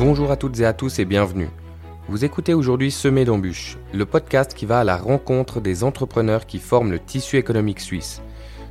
Bonjour 0.00 0.30
à 0.30 0.36
toutes 0.36 0.58
et 0.60 0.64
à 0.64 0.72
tous 0.72 0.98
et 0.98 1.04
bienvenue. 1.04 1.50
Vous 2.08 2.24
écoutez 2.24 2.54
aujourd'hui 2.54 2.90
Semé 2.90 3.26
d'embûches, 3.26 3.76
le 3.92 4.06
podcast 4.06 4.54
qui 4.54 4.64
va 4.64 4.80
à 4.80 4.84
la 4.84 4.96
rencontre 4.96 5.60
des 5.60 5.84
entrepreneurs 5.84 6.46
qui 6.46 6.58
forment 6.58 6.90
le 6.90 6.98
tissu 6.98 7.36
économique 7.36 7.80
suisse. 7.80 8.22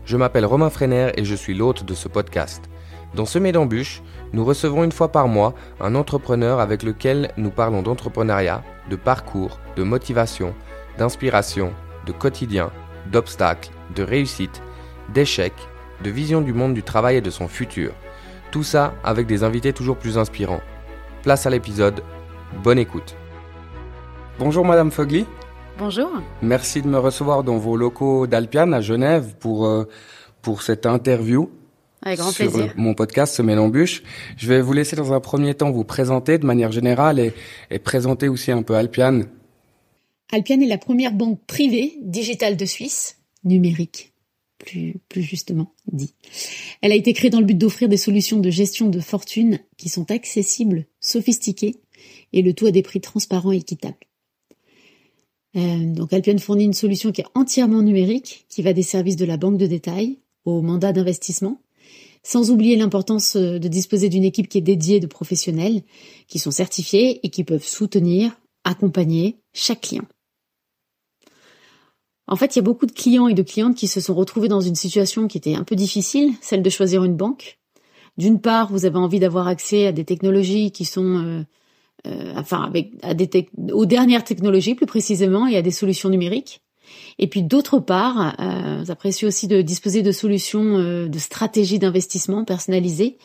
Je 0.06 0.18
m'appelle 0.18 0.48
Romain 0.48 0.72
Freiner 0.72 1.12
et 1.18 1.24
je 1.24 1.36
suis 1.36 1.54
l'hôte 1.54 1.86
de 1.86 1.94
ce 1.94 2.08
podcast. 2.08 2.64
Dans 3.14 3.28
Semé 3.28 3.52
d'embûches, 3.52 4.02
nous 4.34 4.44
recevons 4.44 4.84
une 4.84 4.92
fois 4.92 5.12
par 5.12 5.28
mois 5.28 5.54
un 5.80 5.94
entrepreneur 5.94 6.60
avec 6.60 6.82
lequel 6.82 7.32
nous 7.38 7.52
parlons 7.52 7.84
d'entrepreneuriat, 7.84 8.64
de 8.90 8.96
parcours, 8.96 9.60
de 9.76 9.84
motivation, 9.84 10.56
d'inspiration, 10.98 11.74
de 12.08 12.12
quotidien, 12.12 12.72
d'obstacles, 13.12 13.70
de 13.96 14.02
réussite, 14.02 14.64
d'échecs, 15.14 15.68
de 16.04 16.10
vision 16.10 16.42
du 16.42 16.54
monde 16.54 16.74
du 16.74 16.82
travail 16.82 17.18
et 17.18 17.22
de 17.22 17.30
son 17.30 17.48
futur. 17.48 17.92
Tout 18.52 18.64
ça 18.64 18.96
avec 19.04 19.28
des 19.28 19.44
invités 19.44 19.74
toujours 19.74 19.98
plus 19.98 20.18
inspirants. 20.18 20.62
Place 21.24 21.46
à 21.46 21.50
l'épisode. 21.50 22.02
Bonne 22.64 22.80
écoute. 22.80 23.16
Bonjour 24.40 24.64
Madame 24.64 24.90
Fogli. 24.90 25.26
Bonjour. 25.78 26.10
Merci 26.42 26.82
de 26.82 26.88
me 26.88 26.98
recevoir 26.98 27.44
dans 27.44 27.58
vos 27.58 27.76
locaux 27.76 28.26
d'Alpiane 28.26 28.74
à 28.74 28.82
Genève 28.82 29.36
pour, 29.40 29.66
euh, 29.66 29.84
pour 30.42 30.62
cette 30.62 30.86
interview. 30.86 31.50
Avec 32.02 32.20
grand 32.20 32.32
sur 32.32 32.50
plaisir. 32.50 32.74
mon 32.78 32.94
podcast 32.94 33.36
Semaine 33.36 33.60
embûche. 33.60 34.02
Je 34.38 34.48
vais 34.48 34.62
vous 34.62 34.72
laisser 34.72 34.96
dans 34.96 35.12
un 35.12 35.20
premier 35.20 35.54
temps 35.54 35.72
vous 35.72 35.84
présenter 35.84 36.38
de 36.38 36.46
manière 36.46 36.72
générale 36.72 37.20
et, 37.20 37.34
et 37.70 37.80
présenter 37.80 38.30
aussi 38.30 38.52
un 38.52 38.62
peu 38.62 38.76
Alpiane. 38.76 39.26
Alpiane 40.32 40.62
est 40.62 40.68
la 40.68 40.78
première 40.78 41.12
banque 41.12 41.40
privée 41.48 41.98
digitale 42.02 42.56
de 42.56 42.66
Suisse, 42.66 43.18
numérique, 43.44 44.09
plus, 44.60 45.02
justement 45.16 45.74
dit. 45.92 46.14
Elle 46.82 46.92
a 46.92 46.96
été 46.96 47.14
créée 47.14 47.30
dans 47.30 47.40
le 47.40 47.46
but 47.46 47.58
d'offrir 47.58 47.90
des 47.90 47.98
solutions 47.98 48.40
de 48.40 48.50
gestion 48.50 48.90
de 48.90 49.00
fortune 49.00 49.60
qui 49.78 49.90
sont 49.90 50.12
accessibles, 50.12 50.86
sophistiquées 51.00 51.76
et 52.34 52.42
le 52.42 52.54
tout 52.54 52.68
à 52.68 52.72
des 52.72 52.84
prix 52.84 53.02
transparents 53.02 53.52
et 53.52 53.58
équitables. 53.58 53.98
Euh, 55.56 55.94
donc 55.94 56.14
Alpiane 56.14 56.40
fournit 56.40 56.66
une 56.66 56.74
solution 56.74 57.12
qui 57.12 57.22
est 57.22 57.28
entièrement 57.34 57.82
numérique, 57.82 58.46
qui 58.50 58.62
va 58.62 58.74
des 58.74 58.84
services 58.84 59.16
de 59.16 59.26
la 59.26 59.38
banque 59.38 59.58
de 59.58 59.66
détail 59.66 60.20
au 60.46 60.62
mandat 60.62 60.94
d'investissement, 60.94 61.60
sans 62.22 62.52
oublier 62.52 62.76
l'importance 62.76 63.36
euh, 63.36 63.58
de 63.58 63.68
disposer 63.68 64.10
d'une 64.10 64.24
équipe 64.24 64.48
qui 64.48 64.60
est 64.60 64.62
dédiée 64.62 65.00
de 65.00 65.08
professionnels, 65.08 65.82
qui 66.28 66.38
sont 66.38 66.52
certifiés 66.52 67.20
et 67.26 67.30
qui 67.30 67.44
peuvent 67.44 67.66
soutenir, 67.66 68.40
accompagner 68.64 69.38
chaque 69.54 69.82
client. 69.82 70.06
En 72.30 72.36
fait, 72.36 72.56
il 72.56 72.60
y 72.60 72.62
a 72.62 72.64
beaucoup 72.64 72.86
de 72.86 72.92
clients 72.92 73.28
et 73.28 73.34
de 73.34 73.42
clientes 73.42 73.76
qui 73.76 73.88
se 73.88 74.00
sont 74.00 74.14
retrouvés 74.14 74.48
dans 74.48 74.62
une 74.62 74.76
situation 74.76 75.28
qui 75.28 75.38
était 75.38 75.56
un 75.56 75.64
peu 75.64 75.76
difficile, 75.76 76.34
celle 76.42 76.62
de 76.62 76.70
choisir 76.70 77.04
une 77.04 77.16
banque. 77.16 77.58
D'une 78.18 78.40
part, 78.40 78.72
vous 78.72 78.86
avez 78.86 78.98
envie 78.98 79.20
d'avoir 79.20 79.48
accès 79.48 79.88
à 79.88 79.92
des 79.92 80.06
technologies 80.06 80.72
qui 80.72 80.86
sont, 80.86 81.18
euh, 81.18 81.44
euh, 82.08 82.34
enfin, 82.36 82.72
à 83.02 83.14
des 83.14 83.50
aux 83.72 83.86
dernières 83.86 84.24
technologies 84.24 84.76
plus 84.76 84.86
précisément 84.86 85.48
et 85.48 85.58
à 85.58 85.62
des 85.62 85.72
solutions 85.72 86.10
numériques. 86.10 86.62
Et 87.18 87.28
puis 87.28 87.44
d'autre 87.44 87.80
part, 87.80 88.36
euh, 88.40 88.82
vous 88.84 88.92
appréciez 88.92 89.28
aussi 89.28 89.48
de 89.48 89.62
disposer 89.62 90.02
de 90.02 90.12
solutions 90.12 90.78
euh, 90.78 91.08
de 91.08 91.20
stratégies 91.20 91.80
d'investissement 91.80 92.46
personnalisées 92.46 93.18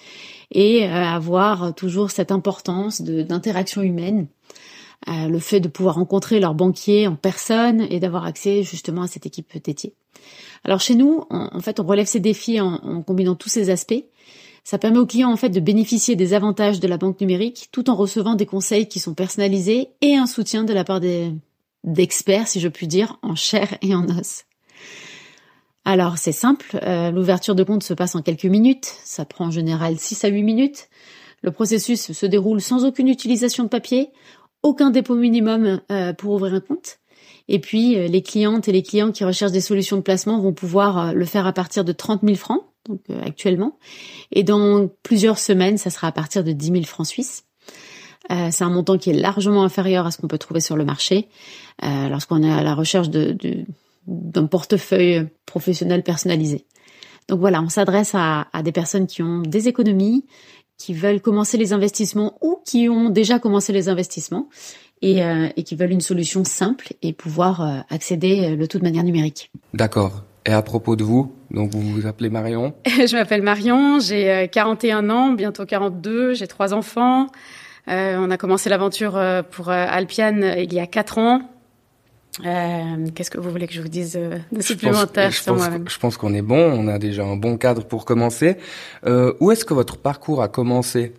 et 0.50 0.84
euh, 0.84 0.92
avoir 0.92 1.74
toujours 1.74 2.10
cette 2.10 2.32
importance 2.32 3.02
d'interaction 3.02 3.82
humaine 3.82 4.26
euh, 5.08 5.28
le 5.28 5.38
fait 5.38 5.60
de 5.60 5.68
pouvoir 5.68 5.96
rencontrer 5.96 6.40
leur 6.40 6.54
banquier 6.54 7.06
en 7.06 7.16
personne 7.16 7.86
et 7.90 8.00
d'avoir 8.00 8.24
accès 8.24 8.62
justement 8.62 9.02
à 9.02 9.06
cette 9.06 9.26
équipe 9.26 9.52
dédiée. 9.62 9.94
Alors 10.64 10.80
chez 10.80 10.94
nous, 10.94 11.24
en, 11.30 11.60
fait, 11.60 11.78
on 11.78 11.84
relève 11.84 12.06
ces 12.06 12.20
défis 12.20 12.60
en, 12.60 13.02
combinant 13.02 13.34
tous 13.34 13.50
ces 13.50 13.68
aspects. 13.68 14.04
Ça 14.62 14.78
permet 14.78 14.98
aux 14.98 15.06
clients 15.06 15.30
en 15.30 15.36
fait 15.36 15.50
de 15.50 15.60
bénéficier 15.60 16.16
des 16.16 16.32
avantages 16.32 16.80
de 16.80 16.88
la 16.88 16.96
banque 16.96 17.20
numérique 17.20 17.68
tout 17.70 17.90
en 17.90 17.94
recevant 17.94 18.34
des 18.34 18.46
conseils 18.46 18.88
qui 18.88 18.98
sont 18.98 19.12
personnalisés 19.12 19.90
et 20.00 20.16
un 20.16 20.26
soutien 20.26 20.64
de 20.64 20.72
la 20.72 20.84
part 20.84 21.00
d'experts, 21.84 22.48
si 22.48 22.60
je 22.60 22.68
puis 22.68 22.86
dire, 22.86 23.18
en 23.20 23.34
chair 23.34 23.76
et 23.82 23.94
en 23.94 24.08
os. 24.08 24.44
Alors 25.84 26.16
c'est 26.16 26.32
simple, 26.32 26.78
euh, 26.82 27.10
l'ouverture 27.10 27.54
de 27.54 27.62
compte 27.62 27.82
se 27.82 27.92
passe 27.92 28.14
en 28.14 28.22
quelques 28.22 28.46
minutes, 28.46 28.90
ça 29.04 29.26
prend 29.26 29.48
en 29.48 29.50
général 29.50 29.98
6 29.98 30.24
à 30.24 30.28
8 30.28 30.42
minutes. 30.42 30.88
Le 31.42 31.50
processus 31.50 32.12
se 32.12 32.24
déroule 32.24 32.62
sans 32.62 32.86
aucune 32.86 33.08
utilisation 33.08 33.64
de 33.64 33.68
papier, 33.68 34.08
aucun 34.64 34.90
dépôt 34.90 35.14
minimum 35.14 35.80
euh, 35.92 36.12
pour 36.14 36.32
ouvrir 36.32 36.54
un 36.54 36.60
compte. 36.60 36.98
Et 37.46 37.60
puis, 37.60 37.96
euh, 37.96 38.08
les 38.08 38.22
clientes 38.22 38.66
et 38.66 38.72
les 38.72 38.82
clients 38.82 39.12
qui 39.12 39.22
recherchent 39.22 39.52
des 39.52 39.60
solutions 39.60 39.98
de 39.98 40.02
placement 40.02 40.40
vont 40.40 40.54
pouvoir 40.54 40.98
euh, 40.98 41.12
le 41.12 41.24
faire 41.26 41.46
à 41.46 41.52
partir 41.52 41.84
de 41.84 41.92
30 41.92 42.22
000 42.24 42.34
francs, 42.34 42.62
donc 42.88 43.00
actuellement. 43.22 43.78
Et 44.32 44.42
dans 44.42 44.88
plusieurs 45.02 45.38
semaines, 45.38 45.76
ça 45.76 45.90
sera 45.90 46.08
à 46.08 46.12
partir 46.12 46.42
de 46.42 46.52
10 46.52 46.66
000 46.72 46.82
francs 46.84 47.06
suisses. 47.06 47.44
C'est 48.30 48.64
un 48.64 48.70
montant 48.70 48.96
qui 48.96 49.10
est 49.10 49.14
largement 49.14 49.64
inférieur 49.64 50.06
à 50.06 50.10
ce 50.10 50.16
qu'on 50.16 50.28
peut 50.28 50.38
trouver 50.38 50.60
sur 50.60 50.76
le 50.76 50.84
marché 50.86 51.28
lorsqu'on 51.82 52.42
est 52.42 52.50
à 52.50 52.62
la 52.62 52.74
recherche 52.74 53.10
d'un 53.10 54.46
portefeuille 54.46 55.28
professionnel 55.44 56.02
personnalisé. 56.02 56.64
Donc 57.28 57.40
voilà, 57.40 57.60
on 57.60 57.68
s'adresse 57.68 58.12
à 58.14 58.46
des 58.62 58.72
personnes 58.72 59.06
qui 59.06 59.22
ont 59.22 59.40
des 59.42 59.68
économies, 59.68 60.24
qui 60.78 60.94
veulent 60.94 61.20
commencer 61.20 61.56
les 61.56 61.72
investissements 61.72 62.38
ou 62.40 62.58
qui 62.64 62.88
ont 62.88 63.08
déjà 63.10 63.38
commencé 63.38 63.72
les 63.72 63.88
investissements 63.88 64.48
et, 65.02 65.22
euh, 65.22 65.48
et 65.56 65.62
qui 65.62 65.76
veulent 65.76 65.92
une 65.92 66.00
solution 66.00 66.44
simple 66.44 66.94
et 67.02 67.12
pouvoir 67.12 67.60
euh, 67.60 67.80
accéder 67.90 68.44
euh, 68.44 68.56
le 68.56 68.68
tout 68.68 68.78
de 68.78 68.84
manière 68.84 69.04
numérique. 69.04 69.50
D'accord. 69.72 70.24
Et 70.46 70.52
à 70.52 70.60
propos 70.62 70.94
de 70.94 71.04
vous, 71.04 71.32
donc 71.50 71.70
vous 71.70 71.80
vous 71.80 72.06
appelez 72.06 72.28
Marion? 72.28 72.74
Je 72.86 73.16
m'appelle 73.16 73.42
Marion, 73.42 73.98
j'ai 73.98 74.30
euh, 74.30 74.46
41 74.46 75.08
ans, 75.08 75.32
bientôt 75.32 75.64
42, 75.64 76.34
j'ai 76.34 76.46
trois 76.46 76.74
enfants. 76.74 77.28
Euh, 77.88 78.16
on 78.18 78.30
a 78.30 78.36
commencé 78.36 78.68
l'aventure 78.70 79.16
euh, 79.16 79.42
pour 79.42 79.68
euh, 79.68 79.86
euh, 79.86 80.54
il 80.58 80.72
y 80.72 80.80
a 80.80 80.86
quatre 80.86 81.18
ans. 81.18 81.42
Euh, 82.44 83.06
Qu'est-ce 83.14 83.30
que 83.30 83.38
vous 83.38 83.50
voulez 83.50 83.66
que 83.68 83.72
je 83.74 83.80
vous 83.80 83.88
dise 83.88 84.16
euh, 84.16 84.38
de 84.50 84.60
Je 84.60 84.66
supplémentaire 84.66 85.26
pense, 85.28 85.34
je 85.36 85.42
sur 85.42 85.52
pense- 85.54 85.62
moi-même 85.62 85.88
je 85.88 85.98
pense 85.98 86.16
qu'on 86.16 86.34
est 86.34 86.42
bon, 86.42 86.58
on 86.72 86.88
a 86.88 86.98
déjà 86.98 87.24
un 87.24 87.36
bon 87.36 87.56
cadre 87.58 87.84
pour 87.84 88.04
commencer. 88.04 88.56
Euh, 89.06 89.34
où 89.40 89.50
est-ce 89.52 89.64
que 89.64 89.74
votre 89.74 89.96
parcours 89.98 90.42
a 90.42 90.48
commencé? 90.48 91.12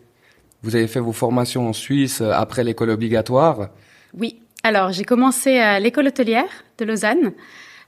Vous 0.61 0.75
avez 0.75 0.87
fait 0.87 0.99
vos 0.99 1.13
formations 1.13 1.69
en 1.69 1.73
Suisse 1.73 2.19
euh, 2.21 2.31
après 2.33 2.63
l'école 2.63 2.89
obligatoire? 2.89 3.69
Oui. 4.17 4.41
Alors, 4.63 4.91
j'ai 4.91 5.03
commencé 5.05 5.57
à 5.59 5.79
l'école 5.79 6.07
hôtelière 6.07 6.49
de 6.79 6.85
Lausanne 6.85 7.31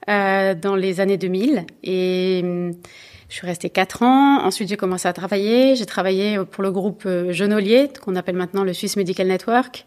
euh, 0.10 0.54
dans 0.54 0.76
les 0.76 1.00
années 1.02 1.18
2000 1.18 1.66
et 1.84 2.42
hum, 2.44 2.74
je 3.30 3.36
suis 3.36 3.48
restée 3.48 3.70
quatre 3.70 4.04
ans. 4.04 4.42
Ensuite, 4.46 4.70
j'ai 4.70 4.78
commencé 4.78 5.08
à 5.08 5.12
travailler. 5.14 5.76
J'ai 5.76 5.86
travaillé 5.88 6.38
pour 6.50 6.64
le 6.64 6.72
groupe 6.72 7.06
Genolier, 7.32 7.90
qu'on 8.02 8.16
appelle 8.16 8.36
maintenant 8.38 8.64
le 8.64 8.74
Swiss 8.74 8.96
Medical 8.96 9.28
Network. 9.28 9.86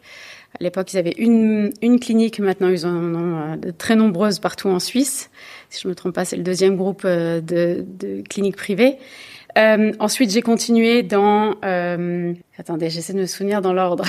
À 0.59 0.63
l'époque, 0.63 0.93
ils 0.93 0.99
avaient 0.99 1.15
une, 1.17 1.73
une 1.81 2.01
clinique. 2.01 2.41
Maintenant, 2.41 2.69
ils 2.69 2.85
en 2.87 2.91
ont 3.15 3.53
euh, 3.53 3.57
de 3.57 3.71
très 3.71 3.95
nombreuses 3.97 4.41
partout 4.41 4.69
en 4.69 4.81
Suisse. 4.81 5.31
Si 5.69 5.83
je 5.83 5.89
me 5.89 5.95
trompe 5.95 6.15
pas, 6.15 6.25
c'est 6.25 6.37
le 6.37 6.43
deuxième 6.43 6.77
groupe 6.77 7.03
euh, 7.05 7.41
de, 7.41 7.85
de 7.99 8.23
cliniques 8.29 8.57
privées. 8.57 8.97
Euh, 9.59 9.93
ensuite, 9.99 10.31
j'ai 10.31 10.43
continué 10.43 11.03
dans. 11.03 11.55
euh, 11.65 12.33
attendez, 12.59 12.91
j'essaie 12.91 13.13
de 13.13 13.19
me 13.21 13.27
souvenir 13.27 13.63
dans 13.63 13.73
l'ordre. 13.73 14.05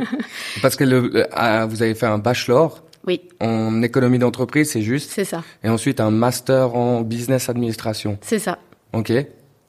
Parce 0.62 0.76
que 0.76 0.84
le, 0.84 1.10
euh, 1.16 1.26
ah, 1.32 1.66
vous 1.66 1.82
avez 1.82 1.94
fait 1.94 2.06
un 2.06 2.18
bachelor 2.18 2.82
oui, 3.06 3.20
en 3.40 3.82
économie 3.82 4.18
d'entreprise, 4.18 4.70
c'est 4.70 4.80
juste. 4.82 5.10
c'est 5.10 5.24
ça. 5.24 5.42
Et 5.62 5.68
ensuite 5.68 6.00
un 6.00 6.10
master 6.10 6.74
en 6.74 7.02
business 7.02 7.50
administration. 7.50 8.16
C'est 8.22 8.38
ça. 8.38 8.58
Ok. 8.94 9.12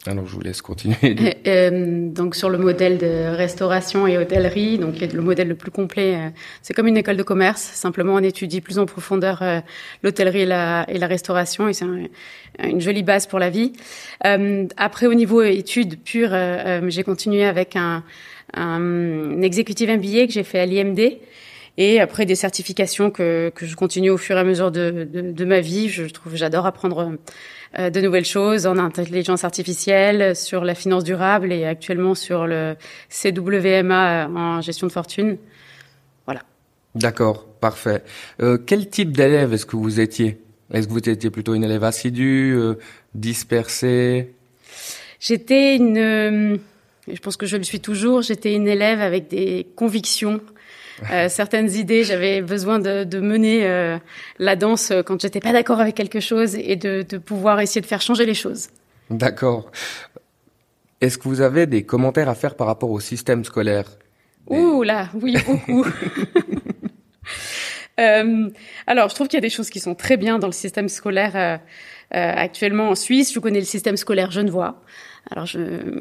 Je 0.08 0.12
vous 0.36 0.42
laisse 0.42 0.62
continuer. 0.62 0.96
Euh, 1.48 2.10
donc 2.10 2.36
sur 2.36 2.50
le 2.50 2.58
modèle 2.58 2.98
de 2.98 3.36
restauration 3.36 4.08
et 4.08 4.18
hôtellerie, 4.18 4.78
donc 4.80 5.00
le 5.00 5.22
modèle 5.22 5.48
le 5.48 5.56
plus 5.56 5.70
complet, 5.70 6.16
euh, 6.16 6.30
c'est 6.64 6.74
comme 6.74 6.88
une 6.88 6.98
école 6.98 7.18
de 7.18 7.24
commerce. 7.24 7.62
Simplement, 7.62 8.16
on 8.16 8.20
étudie 8.24 8.62
plus 8.62 8.80
en 8.80 8.86
profondeur 8.88 9.42
euh, 9.42 9.60
l'hôtellerie 10.02 10.42
et 10.42 10.46
la, 10.46 10.86
restauration, 11.08 11.68
et 11.70 11.74
c'est 11.74 11.86
un- 11.86 12.08
une 12.64 12.82
jolie 12.82 13.04
base 13.04 13.28
pour 13.28 13.38
la 13.38 13.50
vie. 13.50 13.74
Après, 14.78 15.08
au 15.08 15.14
niveau 15.14 15.42
études 15.44 16.00
pures, 16.02 16.36
j'ai 16.88 17.04
continué 17.04 17.44
avec 17.46 17.76
un, 17.76 18.04
un 18.54 19.42
executive 19.42 19.90
MBA 19.90 20.28
que 20.28 20.32
j'ai 20.34 20.44
fait 20.44 20.60
à 20.60 20.66
l'IMD. 20.66 21.00
Et 21.78 22.00
après 22.00 22.26
des 22.26 22.36
certifications 22.36 23.12
que, 23.12 23.52
que 23.54 23.66
je 23.66 23.76
continue 23.76 24.10
au 24.10 24.18
fur 24.18 24.38
et 24.38 24.40
à 24.40 24.44
mesure 24.44 24.72
de, 24.72 25.08
de, 25.12 25.32
de 25.32 25.46
ma 25.46 25.60
vie, 25.60 25.90
je 25.90 26.06
trouve 26.06 26.36
j'adore 26.36 26.66
apprendre 26.66 27.18
euh, 27.78 27.90
de 27.90 28.02
nouvelles 28.02 28.26
choses 28.26 28.66
en 28.66 28.78
intelligence 28.78 29.44
artificielle, 29.44 30.36
sur 30.36 30.64
la 30.64 30.76
finance 30.76 31.04
durable 31.04 31.52
et 31.52 31.66
actuellement 31.66 32.16
sur 32.16 32.48
le 32.48 32.76
CWMA 33.10 34.30
en 34.30 34.62
gestion 34.62 34.88
de 34.88 34.92
fortune. 34.92 35.38
Voilà. 36.26 36.44
D'accord, 36.96 37.46
parfait. 37.60 38.04
Euh, 38.42 38.58
quel 38.58 38.90
type 38.90 39.12
d'élève 39.12 39.54
est-ce 39.54 39.66
que 39.66 39.76
vous 39.76 40.00
étiez? 40.00 40.38
Est-ce 40.74 40.88
que 40.88 40.94
vous 40.94 41.10
étiez 41.10 41.30
plutôt 41.30 41.54
une 41.54 41.64
élève 41.64 41.84
assidue, 41.84 42.56
euh, 42.56 42.76
dispersée? 43.14 44.34
J'étais 45.20 45.76
une, 45.76 45.98
euh, 45.98 46.58
je 47.12 47.20
pense 47.20 47.38
que 47.38 47.46
je 47.46 47.58
le 47.58 47.64
suis 47.64 47.80
toujours, 47.80 48.22
j'étais 48.22 48.54
une 48.54 48.68
élève 48.68 49.02
avec 49.02 49.28
des 49.28 49.68
convictions, 49.76 50.42
euh, 51.12 51.30
certaines 51.30 51.72
idées. 51.72 52.04
J'avais 52.04 52.42
besoin 52.42 52.80
de, 52.80 53.04
de 53.04 53.20
mener 53.20 53.66
euh, 53.66 53.98
la 54.40 54.56
danse 54.56 54.92
quand 55.06 55.22
j'étais 55.22 55.40
pas 55.40 55.52
d'accord 55.52 55.80
avec 55.80 55.96
quelque 55.96 56.20
chose 56.20 56.56
et 56.56 56.76
de, 56.76 57.06
de 57.08 57.18
pouvoir 57.18 57.60
essayer 57.60 57.82
de 57.82 57.86
faire 57.86 58.02
changer 58.02 58.26
les 58.26 58.34
choses. 58.34 58.70
D'accord. 59.10 59.72
Est-ce 61.02 61.18
que 61.18 61.28
vous 61.28 61.42
avez 61.42 61.68
des 61.68 61.84
commentaires 61.84 62.30
à 62.30 62.36
faire 62.36 62.56
par 62.56 62.68
rapport 62.68 62.90
au 62.90 63.00
système 63.00 63.44
scolaire? 63.44 63.86
Ouh 64.48 64.84
là, 64.84 65.10
oui, 65.14 65.36
beaucoup. 65.46 65.86
euh, 68.00 68.50
alors, 68.88 69.10
je 69.10 69.16
trouve 69.16 69.28
qu'il 69.28 69.38
y 69.38 69.40
a 69.40 69.42
des 69.42 69.50
choses 69.50 69.70
qui 69.70 69.80
sont 69.80 69.96
très 69.96 70.18
bien 70.18 70.40
dans 70.40 70.48
le 70.48 70.54
système 70.54 70.88
scolaire 70.88 71.36
euh, 71.36 71.58
euh, 71.58 71.60
actuellement 72.12 72.90
en 72.90 72.96
Suisse. 72.96 73.34
Je 73.34 73.40
connais 73.40 73.60
le 73.60 73.66
système 73.66 73.98
scolaire 73.98 74.32
genevois. 74.32 74.82
Alors 75.32 75.46
je. 75.46 75.60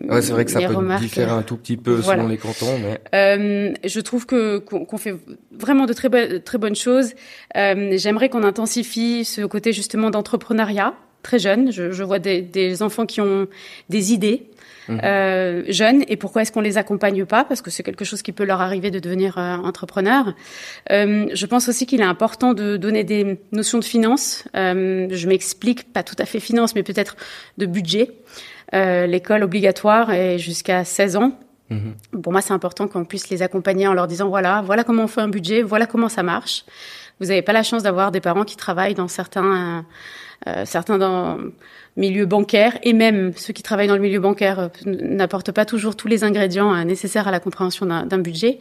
Ouais, 0.09 0.21
c'est 0.21 0.33
vrai 0.33 0.45
que 0.45 0.51
ça 0.51 0.61
peut 0.61 0.99
différer 0.99 1.31
un 1.31 1.43
tout 1.43 1.57
petit 1.57 1.77
peu 1.77 2.03
selon 2.03 2.29
les 2.29 2.37
cantons, 2.37 2.79
mais. 2.79 3.01
Euh, 3.15 3.73
je 3.85 4.01
trouve 4.01 4.27
que 4.27 4.59
qu'on 4.59 4.99
fait 4.99 5.15
vraiment 5.51 5.87
de 5.87 5.93
très 5.93 6.41
très 6.41 6.59
bonnes 6.59 6.77
choses. 6.77 7.15
Euh, 7.57 7.97
J'aimerais 7.97 8.29
qu'on 8.29 8.43
intensifie 8.43 9.25
ce 9.25 9.43
côté 9.43 9.73
justement 9.73 10.11
d'entrepreneuriat 10.11 10.95
très 11.23 11.39
jeune. 11.39 11.73
Je, 11.73 11.91
je 11.91 12.03
vois 12.05 12.19
des, 12.19 12.43
des, 12.43 12.83
enfants 12.83 13.07
qui 13.07 13.23
ont 13.23 13.49
des 13.89 14.13
idées. 14.13 14.51
Mmh. 14.89 14.99
Euh, 15.03 15.63
jeunes 15.69 16.05
et 16.09 16.17
pourquoi 16.17 16.43
est-ce 16.43 16.53
qu'on 16.53 16.61
les 16.61 16.77
accompagne 16.77 17.25
pas 17.25 17.45
parce 17.45 17.63
que 17.63 17.71
c'est 17.71 17.83
quelque 17.83 18.05
chose 18.05 18.23
qui 18.23 18.33
peut 18.33 18.45
leur 18.45 18.61
arriver 18.61 18.91
de 18.91 18.99
devenir 18.99 19.39
euh, 19.39 19.57
entrepreneur. 19.57 20.35
Euh, 20.91 21.27
je 21.33 21.47
pense 21.47 21.69
aussi 21.69 21.87
qu'il 21.87 22.01
est 22.01 22.05
important 22.05 22.53
de 22.53 22.77
donner 22.77 23.05
des 23.05 23.41
notions 23.53 23.79
de 23.79 23.85
finance. 23.85 24.45
Euh, 24.55 25.09
je 25.11 25.29
m'explique 25.29 25.93
pas 25.93 26.03
tout 26.03 26.17
à 26.19 26.27
fait 26.27 26.41
finance, 26.41 26.75
mais 26.75 26.83
peut-être 26.83 27.17
de 27.57 27.67
budget. 27.67 28.11
Euh, 28.75 29.07
l'école 29.07 29.43
obligatoire 29.43 30.13
est 30.13 30.39
jusqu'à 30.39 30.85
16 30.85 31.17
ans. 31.17 31.39
Mmh. 31.71 32.21
Pour 32.23 32.33
moi, 32.33 32.43
c'est 32.43 32.53
important 32.53 32.87
qu'on 32.87 33.05
puisse 33.05 33.31
les 33.31 33.41
accompagner 33.41 33.89
en 33.89 33.95
leur 33.95 34.07
disant 34.07 34.29
voilà, 34.29 34.63
voilà 34.63 34.85
comment 34.85 35.05
on 35.05 35.09
fait 35.09 35.23
un 35.23 35.29
budget, 35.29 35.63
voilà 35.63 35.87
comment 35.87 36.11
ça 36.11 36.23
marche. 36.23 36.65
Vous 37.21 37.27
n'avez 37.27 37.43
pas 37.43 37.53
la 37.53 37.63
chance 37.63 37.83
d'avoir 37.83 38.11
des 38.11 38.21
parents 38.21 38.45
qui 38.45 38.57
travaillent 38.57 38.95
dans 38.95 39.09
certains 39.09 39.85
euh, 40.47 40.65
certains 40.67 40.99
dans 40.99 41.39
milieu 41.97 42.27
bancaire 42.27 42.79
et 42.83 42.93
même 42.93 43.33
ceux 43.37 43.53
qui 43.53 43.63
travaillent 43.63 43.89
dans 43.89 43.95
le 43.95 44.03
milieu 44.03 44.21
bancaire 44.21 44.59
euh, 44.59 44.69
n'apportent 44.85 45.53
pas 45.53 45.65
toujours 45.65 45.97
tous 45.97 46.09
les 46.09 46.25
ingrédients 46.25 46.75
euh, 46.75 46.85
nécessaires 46.85 47.29
à 47.29 47.31
la 47.31 47.41
compréhension 47.41 47.87
d'un 47.87 48.19
budget, 48.19 48.59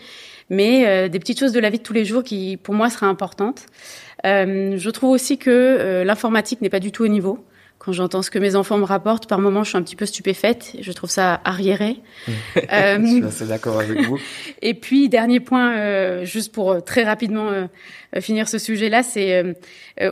mais 0.50 1.10
des 1.10 1.20
petites 1.20 1.40
choses 1.40 1.54
de 1.54 1.60
la 1.60 1.70
vie 1.70 1.78
de 1.78 1.84
tous 1.84 1.94
les 1.94 2.06
jours 2.06 2.24
qui, 2.24 2.58
pour 2.58 2.74
moi, 2.74 2.90
seraient 2.90 3.06
importantes. 3.06 3.66
je 4.24 4.90
trouve 4.90 5.12
aussi 5.12 5.38
que 5.38 6.04
l'informatique 6.06 6.62
n'est 6.62 6.70
pas 6.70 6.82
du 6.82 6.92
tout 6.92 7.04
au 7.04 7.08
niveau. 7.08 7.44
Quand 7.84 7.92
j'entends 7.92 8.22
ce 8.22 8.32
que 8.32 8.40
mes 8.40 8.56
enfants 8.56 8.78
me 8.78 8.86
rapportent, 8.86 9.28
par 9.28 9.40
moments, 9.40 9.66
je 9.66 9.70
suis 9.70 9.78
un 9.78 9.82
petit 9.82 9.98
peu 9.98 10.06
stupéfaite. 10.06 10.74
Je 10.80 10.92
trouve 10.94 11.10
ça 11.10 11.42
arriéré. 11.44 11.98
euh, 12.72 12.98
je 13.02 13.06
suis 13.06 13.24
assez 13.26 13.46
d'accord 13.46 13.78
avec 13.78 14.04
vous. 14.04 14.18
Et 14.62 14.74
puis, 14.74 15.10
dernier 15.10 15.42
point, 15.42 15.76
euh, 15.76 16.24
juste 16.24 16.54
pour 16.54 16.72
euh, 16.72 16.80
très 16.80 17.04
rapidement 17.04 17.50
euh, 17.50 17.68
finir 18.22 18.48
ce 18.48 18.58
sujet-là, 18.58 19.04
c'est 19.04 19.44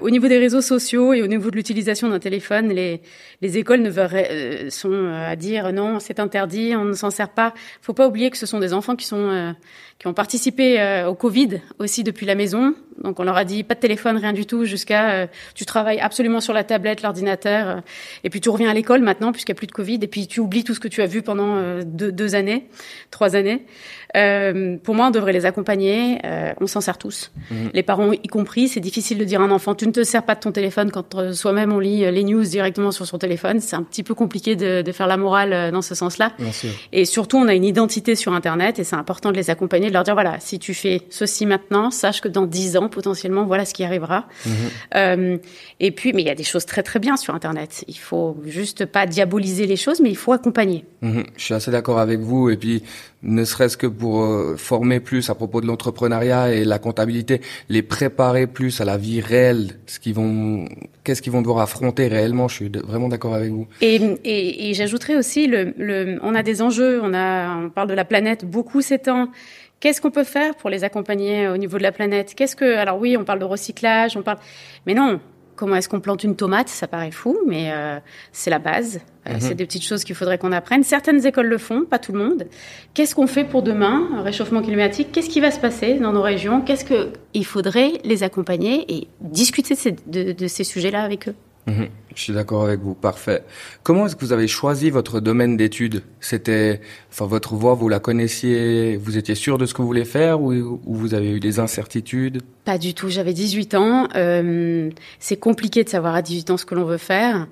au 0.02 0.10
niveau 0.10 0.28
des 0.28 0.38
réseaux 0.38 0.62
sociaux 0.62 1.14
et 1.14 1.22
au 1.22 1.28
niveau 1.28 1.50
de 1.50 1.56
l'utilisation 1.56 2.10
d'un 2.10 2.20
téléphone, 2.20 2.70
les, 2.70 3.00
les 3.42 3.58
écoles 3.58 3.82
ne 3.82 3.90
veulent, 3.90 4.72
sont 4.72 5.08
à 5.14 5.36
dire 5.36 5.72
non, 5.72 6.00
c'est 6.00 6.20
interdit, 6.20 6.74
on 6.76 6.84
ne 6.84 6.94
s'en 6.94 7.12
sert 7.12 7.30
pas. 7.30 7.54
Il 7.56 7.86
faut 7.86 7.94
pas 7.94 8.08
oublier 8.08 8.32
que 8.32 8.38
ce 8.38 8.48
sont 8.48 8.60
des 8.60 8.74
enfants 8.74 8.96
qui 8.96 9.06
sont 9.06 9.56
qui 10.00 10.08
ont 10.08 10.16
participé 10.16 11.04
au 11.08 11.14
Covid 11.14 11.62
aussi 11.78 12.04
depuis 12.04 12.26
la 12.26 12.34
maison. 12.34 12.74
Donc 13.04 13.20
on 13.20 13.24
leur 13.24 13.38
a 13.38 13.46
dit 13.46 13.64
pas 13.64 13.76
de 13.76 13.80
téléphone, 13.80 14.18
rien 14.18 14.34
du 14.34 14.46
tout, 14.46 14.66
jusqu'à 14.66 15.28
tu 15.56 15.66
travailles 15.66 16.00
absolument 16.00 16.40
sur 16.40 16.54
la 16.54 16.64
tablette, 16.64 17.02
l'ordinateur, 17.02 17.82
et 18.24 18.30
puis 18.30 18.42
tu 18.42 18.50
reviens 18.50 18.70
à 18.70 18.74
l'école 18.74 19.02
maintenant 19.02 19.32
puisqu'il 19.32 19.52
n'y 19.52 19.58
a 19.58 19.60
plus 19.60 19.68
de 19.68 19.72
Covid, 19.72 20.00
et 20.02 20.08
puis 20.08 20.28
tu 20.28 20.40
oublies 20.40 20.64
tout 20.64 20.74
ce 20.74 20.80
que 20.80 20.88
tu 20.88 21.02
as 21.02 21.06
vu 21.06 21.22
pendant 21.22 21.82
deux, 21.84 22.12
deux 22.12 22.36
années, 22.36 22.68
trois 23.10 23.36
années. 23.36 23.66
Euh, 24.16 24.78
pour 24.78 24.96
moi, 24.96 25.08
on 25.08 25.12
devrait 25.12 25.34
les 25.34 25.46
accompagner. 25.46 26.20
Euh, 26.26 26.54
on 26.60 26.68
s'en 26.68 26.82
sert 26.82 26.98
tous, 26.98 27.32
mmh. 27.50 27.56
les 27.74 27.84
parents 27.84 28.12
y 28.12 28.28
compris. 28.28 28.68
C'est 28.68 28.80
difficile 28.80 29.18
de 29.18 29.24
dire 29.24 29.42
à 29.42 29.46
un 29.46 29.52
enfant 29.52 29.76
tu 29.76 29.88
ne 29.88 29.92
te 29.92 30.04
sers 30.04 30.24
pas 30.24 30.36
de 30.36 30.40
ton 30.42 30.52
téléphone 30.52 30.92
quand 30.92 31.16
euh, 31.16 31.34
soi-même 31.34 31.72
on 31.72 31.80
lit 31.80 32.00
les 32.12 32.24
news 32.24 32.44
directement 32.44 32.92
sur 32.92 33.06
son 33.06 33.18
téléphone. 33.18 33.60
C'est 33.60 33.76
un 33.76 33.84
petit 33.84 34.04
peu 34.04 34.14
compliqué 34.14 34.56
de, 34.56 34.82
de 34.82 34.92
faire 34.92 35.08
la 35.08 35.18
morale 35.18 35.54
euh, 35.54 35.72
dans 35.72 35.82
ce 35.82 35.96
sens-là. 35.96 36.34
Et 36.92 37.06
surtout, 37.06 37.38
on 37.38 37.48
a 37.48 37.54
une 37.54 37.64
identité 37.64 38.16
sur 38.16 38.34
Internet 38.34 38.80
et 38.80 38.84
c'est 38.84 38.96
important 38.96 39.32
de 39.32 39.38
les 39.38 39.50
accompagner, 39.50 39.88
de 39.88 39.94
leur 39.94 40.04
dire 40.04 40.14
voilà, 40.14 40.40
si 40.40 40.60
tu 40.60 40.74
fais 40.74 41.02
ceci 41.10 41.46
maintenant, 41.46 41.92
sache 41.92 42.22
que 42.22 42.28
dans 42.28 42.46
dix 42.46 42.78
ans 42.78 42.90
potentiellement, 42.90 43.46
voilà 43.46 43.66
ce 43.66 43.74
qui 43.74 43.84
arrivera. 43.84 44.28
Mmh. 44.46 44.50
Euh, 44.96 45.38
et 45.80 45.92
puis, 45.92 46.14
mais 46.14 46.22
il 46.22 46.28
y 46.28 46.32
a 46.32 46.36
des 46.36 46.44
choses 46.44 46.66
très 46.66 46.84
très 46.84 47.00
bien 47.00 47.18
sur 47.18 47.34
Internet. 47.34 47.84
Il 47.88 47.98
faut 47.98 48.38
juste 48.46 48.86
pas 48.86 49.06
diaboliser 49.06 49.68
les 49.68 49.78
choses, 49.78 50.00
mais 50.02 50.10
il 50.10 50.18
faut 50.18 50.34
accompagner. 50.34 50.86
Mmh. 51.02 51.22
Je 51.38 51.44
suis 51.44 51.54
assez 51.54 51.72
d'accord 51.72 52.00
avec 52.00 52.20
vous. 52.20 52.50
Et 52.50 52.58
puis, 52.58 52.84
ne 53.24 53.44
serait-ce 53.44 53.78
que 53.78 53.88
pour 53.88 54.24
euh, 54.24 54.56
former 54.58 55.00
plus 55.00 55.30
à 55.30 55.36
propos 55.36 55.62
de 55.62 55.68
l'entrepreneuriat 55.68 56.54
et 56.54 56.64
la 56.64 56.80
comptabilité, 56.80 57.42
les 57.70 57.84
préparer 57.84 58.48
plus 58.48 58.82
à 58.82 58.86
la 58.86 58.98
vie 58.98 59.22
réelle, 59.22 59.80
ce 59.86 60.00
qu'ils 60.00 60.16
vont, 60.16 60.66
qu'est-ce 61.04 61.22
qu'ils 61.22 61.32
vont 61.32 61.42
devoir 61.42 61.60
affronter 61.60 62.08
réellement. 62.08 62.48
Je 62.48 62.56
suis 62.56 62.70
vraiment 62.70 63.10
d'accord 63.10 63.36
avec 63.36 63.52
vous. 63.52 63.68
Et, 63.82 63.96
et, 64.24 64.70
et 64.70 64.74
j'ajouterais 64.74 65.16
aussi, 65.16 65.48
le, 65.48 65.74
le, 65.78 66.20
on 66.24 66.34
a 66.36 66.44
des 66.44 66.62
enjeux, 66.62 67.00
on 67.04 67.14
a, 67.14 67.58
on 67.58 67.70
parle 67.70 67.90
de 67.90 67.94
la 67.94 68.06
planète 68.06 68.46
beaucoup 68.46 68.82
ces 68.82 69.00
temps. 69.00 69.30
Qu'est-ce 69.80 70.00
qu'on 70.00 70.12
peut 70.12 70.24
faire 70.24 70.54
pour 70.56 70.70
les 70.70 70.84
accompagner 70.84 71.48
au 71.48 71.58
niveau 71.58 71.80
de 71.80 71.84
la 71.84 71.92
planète? 71.92 72.36
Qu'est-ce 72.36 72.56
que, 72.56 72.76
alors 72.76 73.00
oui, 73.00 73.18
on 73.18 73.24
parle 73.24 73.40
de 73.40 73.46
recyclage, 73.46 74.16
on 74.16 74.22
parle, 74.22 74.38
mais 74.86 74.94
non, 74.94 75.20
Comment 75.62 75.76
est-ce 75.76 75.88
qu'on 75.88 76.00
plante 76.00 76.24
une 76.24 76.36
tomate 76.36 76.70
Ça 76.70 76.88
paraît 76.88 77.12
fou, 77.12 77.38
mais 77.46 77.70
euh, 77.72 78.00
c'est 78.32 78.50
la 78.50 78.58
base. 78.58 79.00
Euh, 79.28 79.34
mhm. 79.34 79.40
C'est 79.40 79.54
des 79.54 79.68
petites 79.68 79.84
choses 79.84 80.04
qu'il 80.04 80.16
faudrait 80.16 80.40
qu'on 80.40 80.52
apprenne. 80.54 80.82
Certaines 80.82 81.24
écoles 81.28 81.46
le 81.46 81.60
font, 81.60 81.86
pas 81.86 82.00
tout 82.00 82.14
le 82.14 82.18
monde. 82.18 82.48
Qu'est-ce 82.96 83.14
qu'on 83.14 83.28
fait 83.28 83.44
pour 83.44 83.62
demain 83.62 84.24
Réchauffement 84.24 84.64
climatique? 84.64 85.10
Qu'est-ce 85.12 85.30
qui 85.30 85.40
va 85.40 85.52
se 85.52 85.60
passer 85.60 86.00
dans 86.00 86.14
nos 86.14 86.24
régions? 86.24 86.62
Qu'est-ce 86.62 86.84
que 86.84 87.14
il 87.36 87.46
faudrait 87.46 87.92
les 88.04 88.24
accompagner 88.24 88.92
et 88.92 89.08
discuter 89.20 89.76
de, 90.08 90.32
de 90.32 90.48
ces 90.48 90.64
sujets-là 90.64 91.04
avec 91.04 91.30
eux? 91.30 91.36
Mhm. 91.68 91.90
Je 92.16 92.22
suis 92.22 92.34
d'accord 92.34 92.64
avec 92.64 92.82
vous, 92.82 92.94
parfait. 92.94 93.44
Comment 93.84 94.06
est-ce 94.06 94.16
que 94.16 94.26
vous 94.26 94.34
avez 94.34 94.48
choisi 94.48 94.90
votre 94.90 95.20
domaine 95.20 95.56
d'études? 95.56 96.04
C'était, 96.20 96.82
enfin, 97.10 97.26
votre 97.26 97.56
voie, 97.56 97.74
vous 97.74 97.88
la 97.88 98.00
connaissiez, 98.00 98.98
vous 98.98 99.18
étiez 99.18 99.36
sûr 99.36 99.58
de 99.58 99.66
ce 99.66 99.74
que 99.74 99.82
vous 99.82 99.88
voulez 99.88 100.06
faire 100.06 100.42
ou, 100.42 100.80
vous 100.86 101.14
avez 101.14 101.32
eu 101.32 101.40
des 101.40 101.60
incertitudes? 101.60 102.42
Pas 102.66 102.78
du 102.78 102.94
tout. 102.94 103.10
J'avais 103.10 103.34
18 103.34 103.76
ans. 103.76 104.10
Euh, 104.16 104.90
c'est 105.20 105.38
compliqué 105.38 105.84
de 105.84 105.90
savoir 105.90 106.16
à 106.16 106.22
18 106.22 106.50
ans 106.50 106.58
ce 106.58 106.66
que 106.66 106.76
l'on 106.76 106.86
veut 106.86 106.98
faire. 106.98 107.48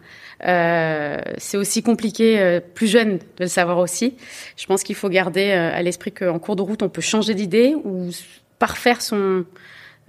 Euh, 0.45 1.19
c'est 1.37 1.57
aussi 1.57 1.81
compliqué, 1.81 2.39
euh, 2.39 2.59
plus 2.59 2.87
jeune, 2.87 3.17
de 3.17 3.43
le 3.43 3.47
savoir 3.47 3.77
aussi. 3.77 4.15
Je 4.57 4.65
pense 4.65 4.83
qu'il 4.83 4.95
faut 4.95 5.09
garder 5.09 5.51
à 5.51 5.81
l'esprit 5.81 6.11
qu'en 6.11 6.39
cours 6.39 6.55
de 6.55 6.61
route, 6.61 6.83
on 6.83 6.89
peut 6.89 7.01
changer 7.01 7.33
d'idée 7.33 7.75
ou 7.75 8.09
parfaire 8.57 9.01
son 9.01 9.45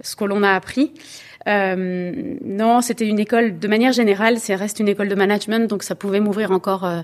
ce 0.03 0.15
que 0.15 0.25
l'on 0.25 0.43
a 0.43 0.51
appris. 0.51 0.91
Euh, 1.47 2.35
non, 2.43 2.81
c'était 2.81 3.07
une 3.07 3.19
école, 3.19 3.57
de 3.57 3.67
manière 3.67 3.93
générale, 3.93 4.37
c'est 4.37 4.55
reste 4.55 4.79
une 4.79 4.87
école 4.87 5.07
de 5.07 5.15
management, 5.15 5.67
donc 5.67 5.83
ça 5.83 5.95
pouvait 5.95 6.19
m'ouvrir 6.19 6.51
encore 6.51 6.85
euh, 6.85 7.01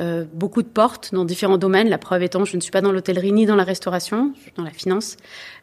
euh, 0.00 0.24
beaucoup 0.32 0.62
de 0.62 0.68
portes 0.68 1.14
dans 1.14 1.24
différents 1.24 1.58
domaines. 1.58 1.88
La 1.88 1.98
preuve 1.98 2.22
étant, 2.22 2.44
je 2.44 2.56
ne 2.56 2.60
suis 2.60 2.70
pas 2.70 2.80
dans 2.80 2.92
l'hôtellerie 2.92 3.32
ni 3.32 3.46
dans 3.46 3.56
la 3.56 3.64
restauration, 3.64 4.32
je 4.36 4.42
suis 4.42 4.52
dans 4.56 4.64
la 4.64 4.70
finance. 4.70 5.16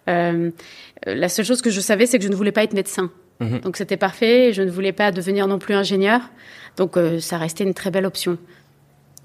Euh, 0.10 0.52
la 1.06 1.30
seule 1.30 1.46
chose 1.46 1.62
que 1.62 1.70
je 1.70 1.82
savais, 1.82 2.06
c'est 2.06 2.18
que 2.18 2.24
je 2.24 2.30
ne 2.30 2.36
voulais 2.36 2.52
pas 2.52 2.64
être 2.64 2.74
médecin. 2.74 3.12
Mmh. 3.40 3.60
Donc 3.60 3.78
c'était 3.78 3.98
parfait, 3.98 4.54
je 4.54 4.62
ne 4.62 4.72
voulais 4.72 4.94
pas 4.94 5.12
devenir 5.12 5.48
non 5.48 5.60
plus 5.60 5.76
ingénieur, 5.76 6.22
donc 6.78 6.98
euh, 6.98 7.20
ça 7.20 7.38
restait 7.38 7.64
une 7.64 7.74
très 7.74 7.92
belle 7.92 8.06
option. 8.06 8.38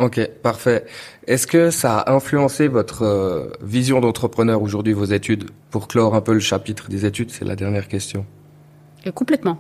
Ok, 0.01 0.19
parfait. 0.43 0.87
Est-ce 1.27 1.47
que 1.47 1.71
ça 1.71 1.99
a 1.99 2.13
influencé 2.13 2.69
votre 2.69 3.03
euh, 3.03 3.51
vision 3.61 4.01
d'entrepreneur 4.01 4.63
aujourd'hui, 4.63 4.95
vos 4.95 5.05
études? 5.05 5.51
Pour 5.71 5.89
clore 5.89 6.15
un 6.15 6.23
peu 6.23 6.33
le 6.33 6.41
chapitre 6.41 6.89
des 6.89 7.05
études, 7.05 7.31
c'est 7.31 7.45
la 7.45 7.55
dernière 7.55 7.87
question. 7.87 8.25
Et 9.05 9.13
complètement. 9.13 9.59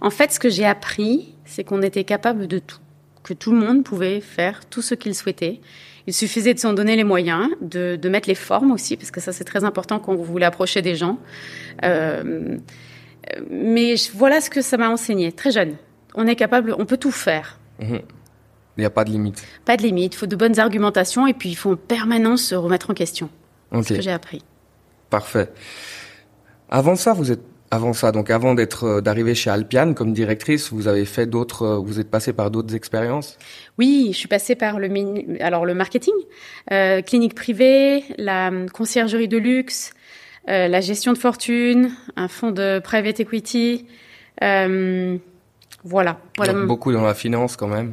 En 0.00 0.10
fait, 0.10 0.32
ce 0.32 0.38
que 0.38 0.48
j'ai 0.48 0.64
appris, 0.64 1.34
c'est 1.44 1.64
qu'on 1.64 1.82
était 1.82 2.04
capable 2.04 2.46
de 2.46 2.58
tout, 2.58 2.78
que 3.22 3.34
tout 3.34 3.52
le 3.52 3.58
monde 3.58 3.84
pouvait 3.84 4.20
faire 4.20 4.66
tout 4.66 4.82
ce 4.82 4.94
qu'il 4.94 5.14
souhaitait. 5.14 5.60
Il 6.06 6.14
suffisait 6.14 6.54
de 6.54 6.58
s'en 6.58 6.72
donner 6.72 6.96
les 6.96 7.04
moyens, 7.04 7.48
de, 7.60 7.96
de, 7.96 8.08
mettre 8.08 8.28
les 8.28 8.34
formes 8.34 8.70
aussi, 8.70 8.96
parce 8.96 9.10
que 9.10 9.20
ça 9.20 9.32
c'est 9.32 9.44
très 9.44 9.64
important 9.64 9.98
quand 9.98 10.14
vous 10.14 10.24
voulez 10.24 10.46
approcher 10.46 10.80
des 10.80 10.94
gens. 10.94 11.18
Euh, 11.84 12.56
mais 13.50 13.94
voilà 14.14 14.40
ce 14.40 14.48
que 14.48 14.62
ça 14.62 14.76
m'a 14.76 14.88
enseigné, 14.88 15.32
très 15.32 15.50
jeune. 15.50 15.76
On 16.14 16.26
est 16.26 16.36
capable, 16.36 16.74
on 16.78 16.86
peut 16.86 16.96
tout 16.96 17.10
faire. 17.10 17.58
Mmh. 17.80 17.96
Il 18.76 18.82
n'y 18.82 18.86
a 18.86 18.90
pas 18.90 19.04
de 19.04 19.10
limite. 19.10 19.44
Pas 19.64 19.76
de 19.76 19.82
limite. 19.82 20.14
Il 20.14 20.18
faut 20.18 20.26
de 20.26 20.36
bonnes 20.36 20.58
argumentations 20.60 21.26
et 21.26 21.34
puis 21.34 21.48
il 21.48 21.56
faut 21.56 21.72
en 21.72 21.76
permanence 21.76 22.42
se 22.42 22.54
remettre 22.54 22.90
en 22.90 22.94
question. 22.94 23.28
Okay. 23.72 23.82
C'est 23.82 23.88
ce 23.88 23.98
que 23.98 24.04
j'ai 24.04 24.12
appris. 24.12 24.42
Parfait. 25.10 25.50
Avant 26.70 26.94
ça, 26.94 27.12
vous 27.12 27.32
êtes 27.32 27.42
avant 27.70 27.92
ça, 27.92 28.12
donc 28.12 28.30
avant 28.30 28.54
d'être 28.54 28.84
euh, 28.84 29.00
d'arriver 29.00 29.34
chez 29.34 29.50
Alpiane 29.50 29.94
comme 29.94 30.12
directrice, 30.12 30.72
vous 30.72 30.88
avez 30.88 31.04
fait 31.04 31.26
d'autres, 31.26 31.62
euh, 31.62 31.78
vous 31.78 32.00
êtes 32.00 32.10
passé 32.10 32.32
par 32.32 32.50
d'autres 32.50 32.74
expériences? 32.74 33.36
Oui, 33.78 34.08
je 34.12 34.18
suis 34.18 34.28
passée 34.28 34.54
par 34.54 34.78
le 34.78 34.88
alors 35.42 35.66
le 35.66 35.74
marketing, 35.74 36.14
euh, 36.72 37.02
clinique 37.02 37.34
privée, 37.34 38.04
la 38.16 38.50
conciergerie 38.72 39.28
de 39.28 39.38
luxe, 39.38 39.92
euh, 40.48 40.68
la 40.68 40.80
gestion 40.80 41.12
de 41.12 41.18
fortune, 41.18 41.90
un 42.16 42.28
fonds 42.28 42.52
de 42.52 42.80
private 42.82 43.20
equity, 43.20 43.86
euh, 44.42 45.18
voilà. 45.84 46.20
voilà. 46.36 46.52
Donc 46.54 46.66
beaucoup 46.66 46.92
dans 46.92 47.04
la 47.04 47.14
finance 47.14 47.56
quand 47.56 47.68
même. 47.68 47.92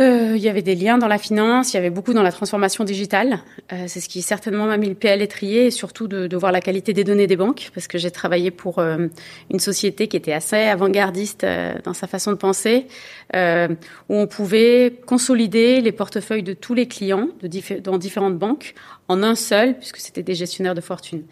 Euh, 0.00 0.32
il 0.36 0.42
y 0.42 0.48
avait 0.48 0.62
des 0.62 0.74
liens 0.74 0.96
dans 0.96 1.06
la 1.06 1.18
finance, 1.18 1.72
il 1.72 1.76
y 1.76 1.78
avait 1.78 1.90
beaucoup 1.90 2.14
dans 2.14 2.22
la 2.22 2.32
transformation 2.32 2.82
digitale. 2.82 3.40
Euh, 3.72 3.84
c'est 3.88 4.00
ce 4.00 4.08
qui 4.08 4.22
certainement 4.22 4.64
m'a 4.64 4.78
mis 4.78 4.88
le 4.88 4.94
pied 4.94 5.10
à 5.10 5.16
l'étrier 5.16 5.66
et 5.66 5.70
surtout 5.70 6.08
de, 6.08 6.26
de, 6.26 6.36
voir 6.36 6.50
la 6.50 6.62
qualité 6.62 6.94
des 6.94 7.04
données 7.04 7.26
des 7.26 7.36
banques 7.36 7.70
parce 7.74 7.88
que 7.88 7.98
j'ai 7.98 8.10
travaillé 8.10 8.50
pour 8.50 8.78
euh, 8.78 9.08
une 9.50 9.60
société 9.60 10.08
qui 10.08 10.16
était 10.16 10.32
assez 10.32 10.56
avant-gardiste 10.56 11.44
euh, 11.44 11.74
dans 11.84 11.92
sa 11.92 12.06
façon 12.06 12.30
de 12.30 12.36
penser, 12.36 12.86
où 13.34 14.14
on 14.14 14.26
pouvait 14.26 14.94
consolider 15.06 15.80
les 15.80 15.92
portefeuilles 15.92 16.42
de 16.42 16.52
tous 16.52 16.74
les 16.74 16.86
clients 16.86 17.28
de 17.42 17.80
dans 17.80 17.98
différentes 17.98 18.38
banques 18.38 18.74
en 19.08 19.22
un 19.22 19.34
seul 19.34 19.76
puisque 19.78 19.98
c'était 19.98 20.22
des 20.22 20.34
gestionnaires 20.34 20.74
de 20.74 20.80
fortune. 20.80 21.22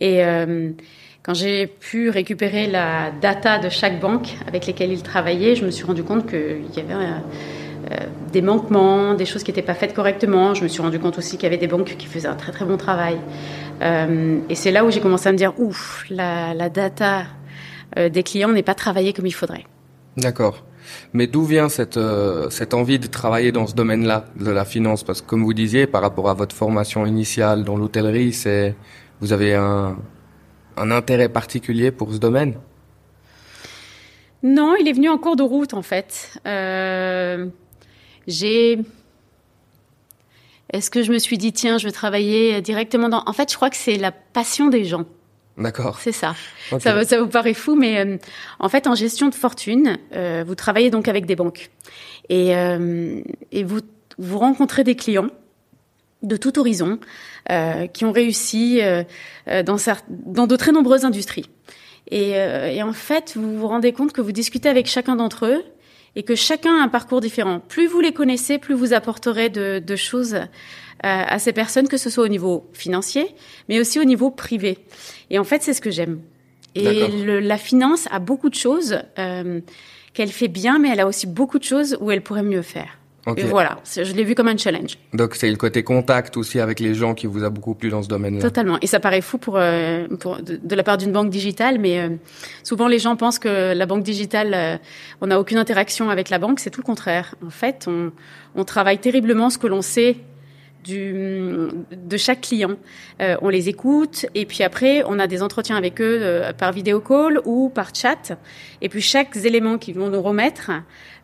Et 0.00 0.20
quand 1.22 1.34
j'ai 1.34 1.66
pu 1.66 2.10
récupérer 2.10 2.66
la 2.66 3.12
data 3.20 3.58
de 3.58 3.68
chaque 3.68 4.00
banque 4.00 4.34
avec 4.48 4.66
lesquelles 4.66 4.92
ils 4.92 5.02
travaillaient, 5.02 5.54
je 5.54 5.64
me 5.64 5.70
suis 5.70 5.84
rendu 5.84 6.02
compte 6.02 6.28
qu'il 6.28 6.74
y 6.74 6.80
avait 6.80 6.94
des 8.32 8.42
manquements, 8.42 9.14
des 9.14 9.26
choses 9.26 9.42
qui 9.42 9.50
n'étaient 9.50 9.62
pas 9.62 9.74
faites 9.74 9.94
correctement. 9.94 10.54
Je 10.54 10.62
me 10.62 10.68
suis 10.68 10.82
rendu 10.82 10.98
compte 10.98 11.18
aussi 11.18 11.36
qu'il 11.36 11.44
y 11.44 11.46
avait 11.46 11.58
des 11.58 11.66
banques 11.66 11.96
qui 11.96 12.06
faisaient 12.06 12.28
un 12.28 12.36
très 12.36 12.52
très 12.52 12.64
bon 12.64 12.76
travail. 12.76 13.18
Euh, 13.82 14.40
et 14.48 14.54
c'est 14.54 14.70
là 14.70 14.84
où 14.84 14.90
j'ai 14.90 15.00
commencé 15.00 15.28
à 15.28 15.32
me 15.32 15.36
dire, 15.36 15.52
ouf, 15.58 16.04
la, 16.10 16.54
la 16.54 16.68
data 16.68 17.24
euh, 17.98 18.08
des 18.08 18.22
clients 18.22 18.52
n'est 18.52 18.62
pas 18.62 18.74
travaillée 18.74 19.12
comme 19.12 19.26
il 19.26 19.34
faudrait. 19.34 19.64
D'accord. 20.16 20.64
Mais 21.12 21.26
d'où 21.26 21.44
vient 21.44 21.68
cette, 21.68 21.96
euh, 21.96 22.50
cette 22.50 22.74
envie 22.74 22.98
de 22.98 23.06
travailler 23.06 23.52
dans 23.52 23.66
ce 23.66 23.74
domaine-là, 23.74 24.26
de 24.38 24.50
la 24.50 24.64
finance? 24.64 25.02
Parce 25.02 25.22
que 25.22 25.26
comme 25.26 25.42
vous 25.42 25.54
disiez, 25.54 25.86
par 25.86 26.02
rapport 26.02 26.28
à 26.28 26.34
votre 26.34 26.54
formation 26.54 27.06
initiale 27.06 27.64
dans 27.64 27.76
l'hôtellerie, 27.76 28.32
c'est 28.32 28.74
vous 29.20 29.32
avez 29.32 29.54
un, 29.54 29.96
un 30.76 30.90
intérêt 30.90 31.28
particulier 31.28 31.90
pour 31.90 32.12
ce 32.12 32.18
domaine? 32.18 32.54
Non, 34.42 34.74
il 34.78 34.86
est 34.86 34.92
venu 34.92 35.08
en 35.08 35.16
cours 35.16 35.36
de 35.36 35.42
route 35.42 35.72
en 35.72 35.80
fait. 35.80 36.38
Euh, 36.46 37.46
j'ai 38.26 38.78
est-ce 40.72 40.90
que 40.90 41.02
je 41.02 41.12
me 41.12 41.18
suis 41.18 41.38
dit 41.38 41.52
tiens 41.52 41.78
je 41.78 41.86
vais 41.86 41.92
travailler 41.92 42.60
directement 42.60 43.08
dans 43.08 43.22
en 43.26 43.32
fait 43.32 43.50
je 43.50 43.56
crois 43.56 43.70
que 43.70 43.76
c'est 43.76 43.96
la 43.96 44.12
passion 44.12 44.68
des 44.68 44.84
gens 44.84 45.04
D'accord. 45.56 46.00
C'est 46.00 46.12
ça. 46.12 46.34
Okay. 46.72 46.82
ça. 46.82 47.04
Ça 47.04 47.20
vous 47.20 47.28
paraît 47.28 47.54
fou, 47.54 47.76
mais 47.76 48.04
euh, 48.04 48.16
en 48.58 48.68
fait, 48.68 48.86
en 48.86 48.94
gestion 48.94 49.28
de 49.28 49.34
fortune, 49.34 49.98
euh, 50.12 50.42
vous 50.44 50.56
travaillez 50.56 50.90
donc 50.90 51.06
avec 51.06 51.26
des 51.26 51.36
banques 51.36 51.70
et, 52.28 52.56
euh, 52.56 53.20
et 53.52 53.62
vous 53.62 53.80
vous 54.18 54.38
rencontrez 54.38 54.84
des 54.84 54.96
clients 54.96 55.28
de 56.22 56.36
tout 56.36 56.58
horizon 56.58 56.98
euh, 57.50 57.86
qui 57.86 58.04
ont 58.04 58.12
réussi 58.12 58.80
euh, 58.80 59.04
dans, 59.62 59.76
dans 60.08 60.46
de 60.46 60.56
très 60.56 60.72
nombreuses 60.72 61.04
industries. 61.04 61.50
Et, 62.10 62.32
et 62.32 62.82
en 62.82 62.92
fait, 62.92 63.32
vous 63.34 63.58
vous 63.58 63.66
rendez 63.66 63.92
compte 63.92 64.12
que 64.12 64.20
vous 64.20 64.32
discutez 64.32 64.68
avec 64.68 64.86
chacun 64.86 65.16
d'entre 65.16 65.46
eux 65.46 65.64
et 66.16 66.22
que 66.22 66.34
chacun 66.34 66.74
a 66.78 66.82
un 66.82 66.88
parcours 66.88 67.20
différent. 67.20 67.60
Plus 67.60 67.86
vous 67.86 68.00
les 68.00 68.12
connaissez, 68.12 68.58
plus 68.58 68.74
vous 68.74 68.92
apporterez 68.92 69.48
de, 69.48 69.78
de 69.78 69.96
choses 69.96 70.34
euh, 70.34 70.44
à 71.02 71.38
ces 71.38 71.52
personnes, 71.52 71.88
que 71.88 71.96
ce 71.96 72.10
soit 72.10 72.24
au 72.24 72.28
niveau 72.28 72.68
financier, 72.72 73.34
mais 73.68 73.80
aussi 73.80 73.98
au 74.00 74.04
niveau 74.04 74.30
privé. 74.30 74.78
Et 75.30 75.38
en 75.38 75.44
fait, 75.44 75.62
c'est 75.62 75.74
ce 75.74 75.80
que 75.80 75.90
j'aime. 75.90 76.20
Et 76.74 77.06
le, 77.08 77.38
la 77.38 77.56
finance 77.56 78.08
a 78.10 78.18
beaucoup 78.18 78.48
de 78.48 78.54
choses 78.54 78.98
euh, 79.18 79.60
qu'elle 80.12 80.30
fait 80.30 80.48
bien, 80.48 80.78
mais 80.78 80.88
elle 80.90 81.00
a 81.00 81.06
aussi 81.06 81.26
beaucoup 81.26 81.58
de 81.58 81.64
choses 81.64 81.96
où 82.00 82.10
elle 82.10 82.22
pourrait 82.22 82.42
mieux 82.42 82.62
faire. 82.62 82.98
Okay. 83.26 83.42
Et 83.42 83.44
voilà, 83.44 83.78
je 83.84 84.12
l'ai 84.12 84.24
vu 84.24 84.34
comme 84.34 84.48
un 84.48 84.56
challenge. 84.56 84.98
Donc 85.14 85.34
c'est 85.34 85.50
le 85.50 85.56
côté 85.56 85.82
contact 85.82 86.36
aussi 86.36 86.60
avec 86.60 86.78
les 86.78 86.94
gens 86.94 87.14
qui 87.14 87.26
vous 87.26 87.42
a 87.42 87.50
beaucoup 87.50 87.74
plu 87.74 87.88
dans 87.88 88.02
ce 88.02 88.08
domaine-là. 88.08 88.42
Totalement. 88.42 88.78
Et 88.82 88.86
ça 88.86 89.00
paraît 89.00 89.22
fou 89.22 89.38
pour, 89.38 89.56
euh, 89.56 90.06
pour 90.20 90.42
de, 90.42 90.56
de, 90.62 90.74
la 90.74 90.82
part 90.82 90.98
d'une 90.98 91.12
banque 91.12 91.30
digitale, 91.30 91.78
mais 91.78 92.00
euh, 92.00 92.10
souvent 92.64 92.86
les 92.86 92.98
gens 92.98 93.16
pensent 93.16 93.38
que 93.38 93.72
la 93.72 93.86
banque 93.86 94.02
digitale, 94.02 94.52
euh, 94.54 94.76
on 95.22 95.28
n'a 95.28 95.40
aucune 95.40 95.56
interaction 95.56 96.10
avec 96.10 96.28
la 96.28 96.38
banque. 96.38 96.60
C'est 96.60 96.70
tout 96.70 96.80
le 96.80 96.86
contraire. 96.86 97.34
En 97.44 97.50
fait, 97.50 97.86
on, 97.88 98.12
on 98.54 98.64
travaille 98.64 98.98
terriblement 98.98 99.48
ce 99.48 99.56
que 99.56 99.66
l'on 99.66 99.82
sait 99.82 100.16
du, 100.84 101.68
de 101.90 102.16
chaque 102.16 102.42
client. 102.42 102.76
Euh, 103.20 103.36
on 103.42 103.48
les 103.48 103.68
écoute 103.68 104.26
et 104.34 104.44
puis 104.46 104.62
après 104.62 105.02
on 105.06 105.18
a 105.18 105.26
des 105.26 105.42
entretiens 105.42 105.76
avec 105.76 106.00
eux 106.00 106.18
euh, 106.22 106.52
par 106.52 106.72
vidéo 106.72 107.00
call 107.00 107.40
ou 107.44 107.70
par 107.70 107.94
chat. 107.94 108.32
Et 108.82 108.88
puis 108.88 109.00
chaque 109.00 109.34
élément 109.36 109.78
qu'ils 109.78 109.94
vont 109.94 110.10
nous 110.10 110.22
remettre, 110.22 110.70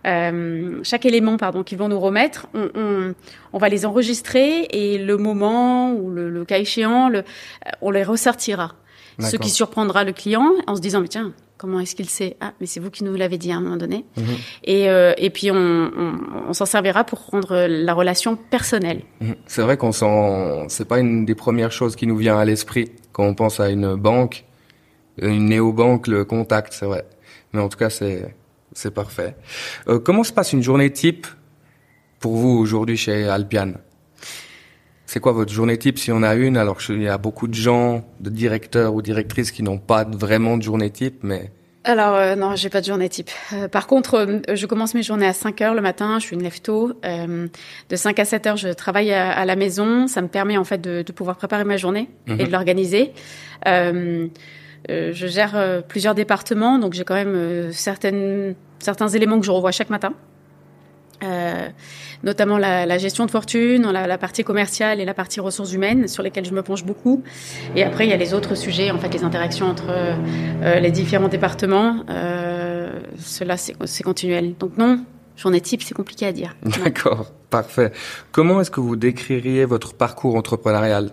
euh, 0.07 0.81
chaque 0.83 1.05
élément 1.05 1.37
pardon 1.37 1.63
qu'ils 1.63 1.79
vont 1.79 1.89
nous 1.89 2.01
remettre, 2.01 2.49
on, 2.55 2.71
on, 2.75 3.15
on, 3.53 3.59
va 3.59 3.69
les 3.69 3.85
enregistrer 3.85 4.67
et 4.71 4.99
le 4.99 5.17
moment 5.19 5.93
ou 5.93 6.11
le, 6.11 6.31
le 6.31 6.45
cas 6.45 6.59
échéant, 6.59 7.09
le, 7.09 7.23
on 7.83 7.91
les 7.91 8.03
ressortira. 8.03 8.75
Ce 9.21 9.37
qui 9.37 9.51
surprendra 9.51 10.05
le 10.05 10.13
client 10.13 10.51
en 10.67 10.77
se 10.77 10.81
disant 10.81 11.01
mais 11.01 11.09
tiens 11.09 11.33
Comment 11.61 11.81
est-ce 11.81 11.95
qu'il 11.95 12.09
sait? 12.09 12.39
Ah, 12.41 12.55
mais 12.59 12.65
c'est 12.65 12.81
vous 12.81 12.89
qui 12.89 13.05
nous 13.05 13.15
l'avez 13.15 13.37
dit 13.37 13.53
à 13.53 13.57
un 13.57 13.61
moment 13.61 13.77
donné. 13.77 14.07
Mmh. 14.17 14.23
Et, 14.65 14.89
euh, 14.89 15.13
et 15.19 15.29
puis 15.29 15.51
on, 15.51 15.55
on, 15.55 16.19
on 16.49 16.53
s'en 16.55 16.65
servira 16.65 17.05
pour 17.05 17.27
rendre 17.27 17.67
la 17.69 17.93
relation 17.93 18.35
personnelle. 18.37 19.03
Mmh. 19.21 19.33
C'est 19.47 19.61
vrai 19.61 19.77
qu'on 19.77 19.93
s'en, 19.93 20.71
c'est 20.71 20.87
pas 20.87 21.01
une 21.01 21.27
des 21.27 21.35
premières 21.35 21.71
choses 21.71 21.97
qui 21.97 22.07
nous 22.07 22.17
vient 22.17 22.39
à 22.39 22.47
l'esprit 22.47 22.93
quand 23.13 23.27
on 23.27 23.35
pense 23.35 23.61
à 23.61 23.69
une 23.69 23.95
banque, 23.95 24.47
une 25.21 25.51
néobanque, 25.51 26.07
le 26.07 26.25
contact, 26.25 26.73
c'est 26.73 26.87
vrai. 26.87 27.05
Mais 27.53 27.61
en 27.61 27.69
tout 27.69 27.77
cas, 27.77 27.91
c'est 27.91 28.35
c'est 28.73 28.95
parfait. 28.95 29.37
Euh, 29.87 29.99
comment 29.99 30.25
se 30.25 30.33
passe 30.33 30.55
une 30.55 30.63
journée 30.63 30.91
type 30.91 31.27
pour 32.21 32.37
vous 32.37 32.57
aujourd'hui 32.57 32.97
chez 32.97 33.29
Alpian? 33.29 33.73
C'est 35.11 35.19
quoi 35.19 35.33
votre 35.33 35.53
journée 35.53 35.77
type 35.77 35.99
si 35.99 36.13
on 36.13 36.23
a 36.23 36.37
une 36.37 36.57
Alors 36.57 36.79
qu'il 36.79 37.03
y 37.03 37.09
a 37.09 37.19
beaucoup 37.19 37.49
de 37.49 37.55
gens, 37.55 38.05
de 38.21 38.31
directeurs 38.31 38.95
ou 38.95 39.03
directrices 39.03 39.51
qui 39.51 39.65
n'ont 39.65 39.79
pas 39.79 40.05
vraiment 40.05 40.57
de 40.57 40.63
journée 40.63 40.91
type, 40.91 41.25
mais... 41.25 41.51
Alors 41.83 42.15
euh, 42.15 42.37
non, 42.37 42.55
j'ai 42.55 42.69
pas 42.69 42.81
de 42.81 42.87
journée 42.87 43.09
type. 43.09 43.31
Euh, 43.53 43.67
par 43.67 43.89
contre, 43.89 44.15
euh, 44.15 44.55
je 44.55 44.67
commence 44.67 44.95
mes 44.95 45.03
journées 45.03 45.27
à 45.27 45.33
5 45.33 45.63
heures 45.63 45.75
le 45.75 45.81
matin, 45.81 46.21
je 46.21 46.27
suis 46.27 46.37
une 46.37 46.45
lève 46.45 46.61
tôt. 46.61 46.93
De 47.03 47.97
5 47.97 48.21
à 48.21 48.25
7 48.25 48.47
heures, 48.47 48.57
je 48.57 48.69
travaille 48.69 49.13
à, 49.13 49.33
à, 49.33 49.45
la 49.45 49.57
maison. 49.57 50.07
Ça 50.07 50.23
me 50.23 50.29
permet 50.29 50.57
en 50.57 50.63
fait 50.65 50.81
de, 50.81 51.03
de 51.03 51.13
pouvoir 51.13 51.37
préparer 51.37 51.65
ma 51.65 51.77
journée 51.77 52.09
mm 52.29 52.33
-hmm. 52.33 52.41
et 52.41 52.47
de 52.47 52.53
l'organiser. 52.53 53.13
Je 53.67 55.27
gère 55.37 55.83
plusieurs 55.89 56.15
départements, 56.15 56.79
donc 56.79 56.93
j'ai 56.95 57.05
quand 57.05 57.19
même 57.25 57.73
certaines, 57.73 58.55
certains 58.79 59.09
éléments 59.09 59.41
que 59.41 59.47
je 59.47 59.51
revois 59.51 59.73
chaque 59.73 59.91
matin. 59.91 60.13
Euh, 61.23 61.69
notamment 62.23 62.59
la, 62.59 62.87
la, 62.87 62.99
gestion 62.99 63.27
de 63.27 63.31
fortune, 63.31 63.91
la, 63.91 64.07
la, 64.07 64.19
partie 64.19 64.45
commerciale 64.45 65.01
et 65.01 65.05
la 65.05 65.15
partie 65.15 65.41
ressources 65.41 65.73
humaines, 65.73 66.09
sur 66.09 66.23
lesquelles 66.23 66.45
je 66.45 66.53
me 66.53 66.63
penche 66.63 66.85
beaucoup. 66.85 67.23
Et 67.77 67.83
après, 67.83 68.07
il 68.07 68.11
y 68.11 68.13
a 68.13 68.17
les 68.17 68.35
autres 68.35 68.55
sujets, 68.55 68.91
en 68.91 68.99
fait, 68.99 69.13
les 69.13 69.25
interactions 69.25 69.67
entre 69.67 69.87
euh, 69.89 70.81
les 70.81 70.91
différents 70.91 71.29
départements. 71.29 72.05
Euh, 72.09 73.01
cela, 73.19 73.57
c'est 73.57 74.03
continuel. 74.03 74.55
Donc 74.59 74.77
non, 74.77 75.05
journée 75.37 75.61
type, 75.61 75.83
c'est 75.83 75.95
compliqué 75.95 76.27
à 76.27 76.33
dire. 76.33 76.57
D'accord, 76.85 77.33
parfait. 77.51 77.93
Comment 78.33 78.61
est-ce 78.61 78.71
que 78.71 78.81
vous 78.81 78.97
décririez 78.97 79.65
votre 79.65 79.95
parcours 79.95 80.37
entrepreneurial? 80.37 81.11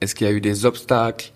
Est-ce 0.00 0.14
qu'il 0.14 0.26
y 0.26 0.30
a 0.30 0.32
eu 0.32 0.40
des 0.40 0.66
obstacles 0.66 1.32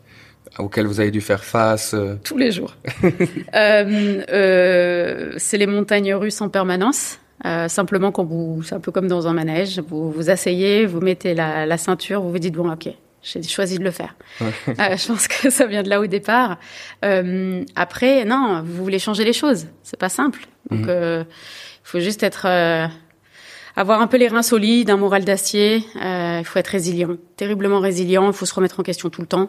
auxquels 0.59 0.87
vous 0.87 1.01
avez 1.01 1.11
dû 1.11 1.21
faire 1.21 1.45
face 1.45 1.95
euh? 1.95 2.17
Tous 2.25 2.37
les 2.37 2.53
jours. 2.53 2.77
euh, 3.55 5.33
c'est 5.37 5.59
les 5.59 5.67
montagnes 5.67 6.15
russes 6.15 6.41
en 6.41 6.49
permanence. 6.49 7.19
Euh, 7.45 7.69
simplement, 7.69 8.11
quand 8.11 8.25
vous, 8.25 8.63
c'est 8.63 8.75
un 8.75 8.81
peu 8.81 8.91
comme 8.91 9.07
dans 9.07 9.29
un 9.29 9.33
manège, 9.33 9.81
vous 9.89 10.11
vous 10.11 10.31
asseyez, 10.31 10.87
vous 10.87 11.01
mettez 11.01 11.35
la, 11.35 11.67
la 11.67 11.79
ceinture, 11.79 12.21
vous 12.21 12.33
vous 12.33 12.39
dites 12.39 12.55
bon, 12.55 12.71
ok, 12.71 12.89
j'ai 13.23 13.43
choisi 13.43 13.79
de 13.79 13.85
le 13.85 13.91
faire. 13.91 14.15
Euh, 14.41 14.97
je 14.97 15.07
pense 15.09 15.29
que 15.29 15.51
ça 15.51 15.67
vient 15.67 15.83
de 15.83 15.89
là 15.89 16.01
au 16.01 16.07
départ. 16.07 16.59
Euh, 17.05 17.65
après, 17.75 18.25
non, 18.25 18.63
vous 18.65 18.83
voulez 18.85 18.99
changer 18.99 19.25
les 19.25 19.33
choses, 19.33 19.67
c'est 19.83 19.99
pas 19.99 20.09
simple. 20.09 20.47
Donc, 20.71 20.81
il 20.81 20.87
mm 20.87 21.23
-hmm. 21.23 21.25
faut 21.83 22.01
juste 22.01 22.23
être, 22.23 22.47
euh, 22.47 22.87
avoir 23.77 24.01
un 24.01 24.07
peu 24.07 24.19
les 24.19 24.29
reins 24.29 24.43
solides, 24.43 24.91
un 24.91 24.97
moral 24.97 25.25
d'acier. 25.25 25.85
Il 25.95 26.45
faut 26.45 26.59
être 26.59 26.73
résilient, 26.79 27.17
terriblement 27.37 27.81
résilient. 27.81 28.27
Il 28.29 28.35
faut 28.35 28.47
se 28.47 28.55
remettre 28.55 28.79
en 28.81 28.85
question 28.85 29.09
tout 29.11 29.23
le 29.23 29.31
temps, 29.35 29.49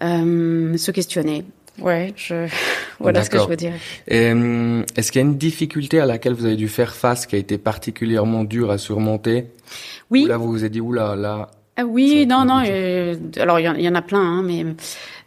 se 0.00 0.90
questionner. 0.90 1.44
Ouais, 1.80 2.12
je... 2.16 2.48
voilà 3.00 3.24
ce 3.24 3.30
que 3.30 3.38
je 3.38 3.44
veux 3.44 3.56
dire. 3.56 3.72
Euh, 4.10 4.82
est-ce 4.96 5.10
qu'il 5.10 5.20
y 5.20 5.24
a 5.24 5.26
une 5.26 5.38
difficulté 5.38 6.00
à 6.00 6.06
laquelle 6.06 6.34
vous 6.34 6.44
avez 6.44 6.56
dû 6.56 6.68
faire 6.68 6.94
face 6.94 7.26
qui 7.26 7.36
a 7.36 7.38
été 7.38 7.58
particulièrement 7.58 8.44
dure 8.44 8.70
à 8.70 8.78
surmonter? 8.78 9.46
Oui. 10.10 10.26
Là, 10.26 10.36
vous 10.36 10.50
vous 10.50 10.64
êtes 10.64 10.72
dit, 10.72 10.80
oula, 10.80 11.16
là... 11.16 11.50
Ah 11.76 11.84
oui, 11.84 12.26
non, 12.26 12.44
non. 12.44 12.62
Euh, 12.66 13.16
alors, 13.36 13.58
il 13.58 13.80
y, 13.80 13.84
y, 13.84 13.88
en 13.88 13.94
a 13.94 14.02
plein, 14.02 14.20
hein, 14.20 14.42
mais... 14.42 14.66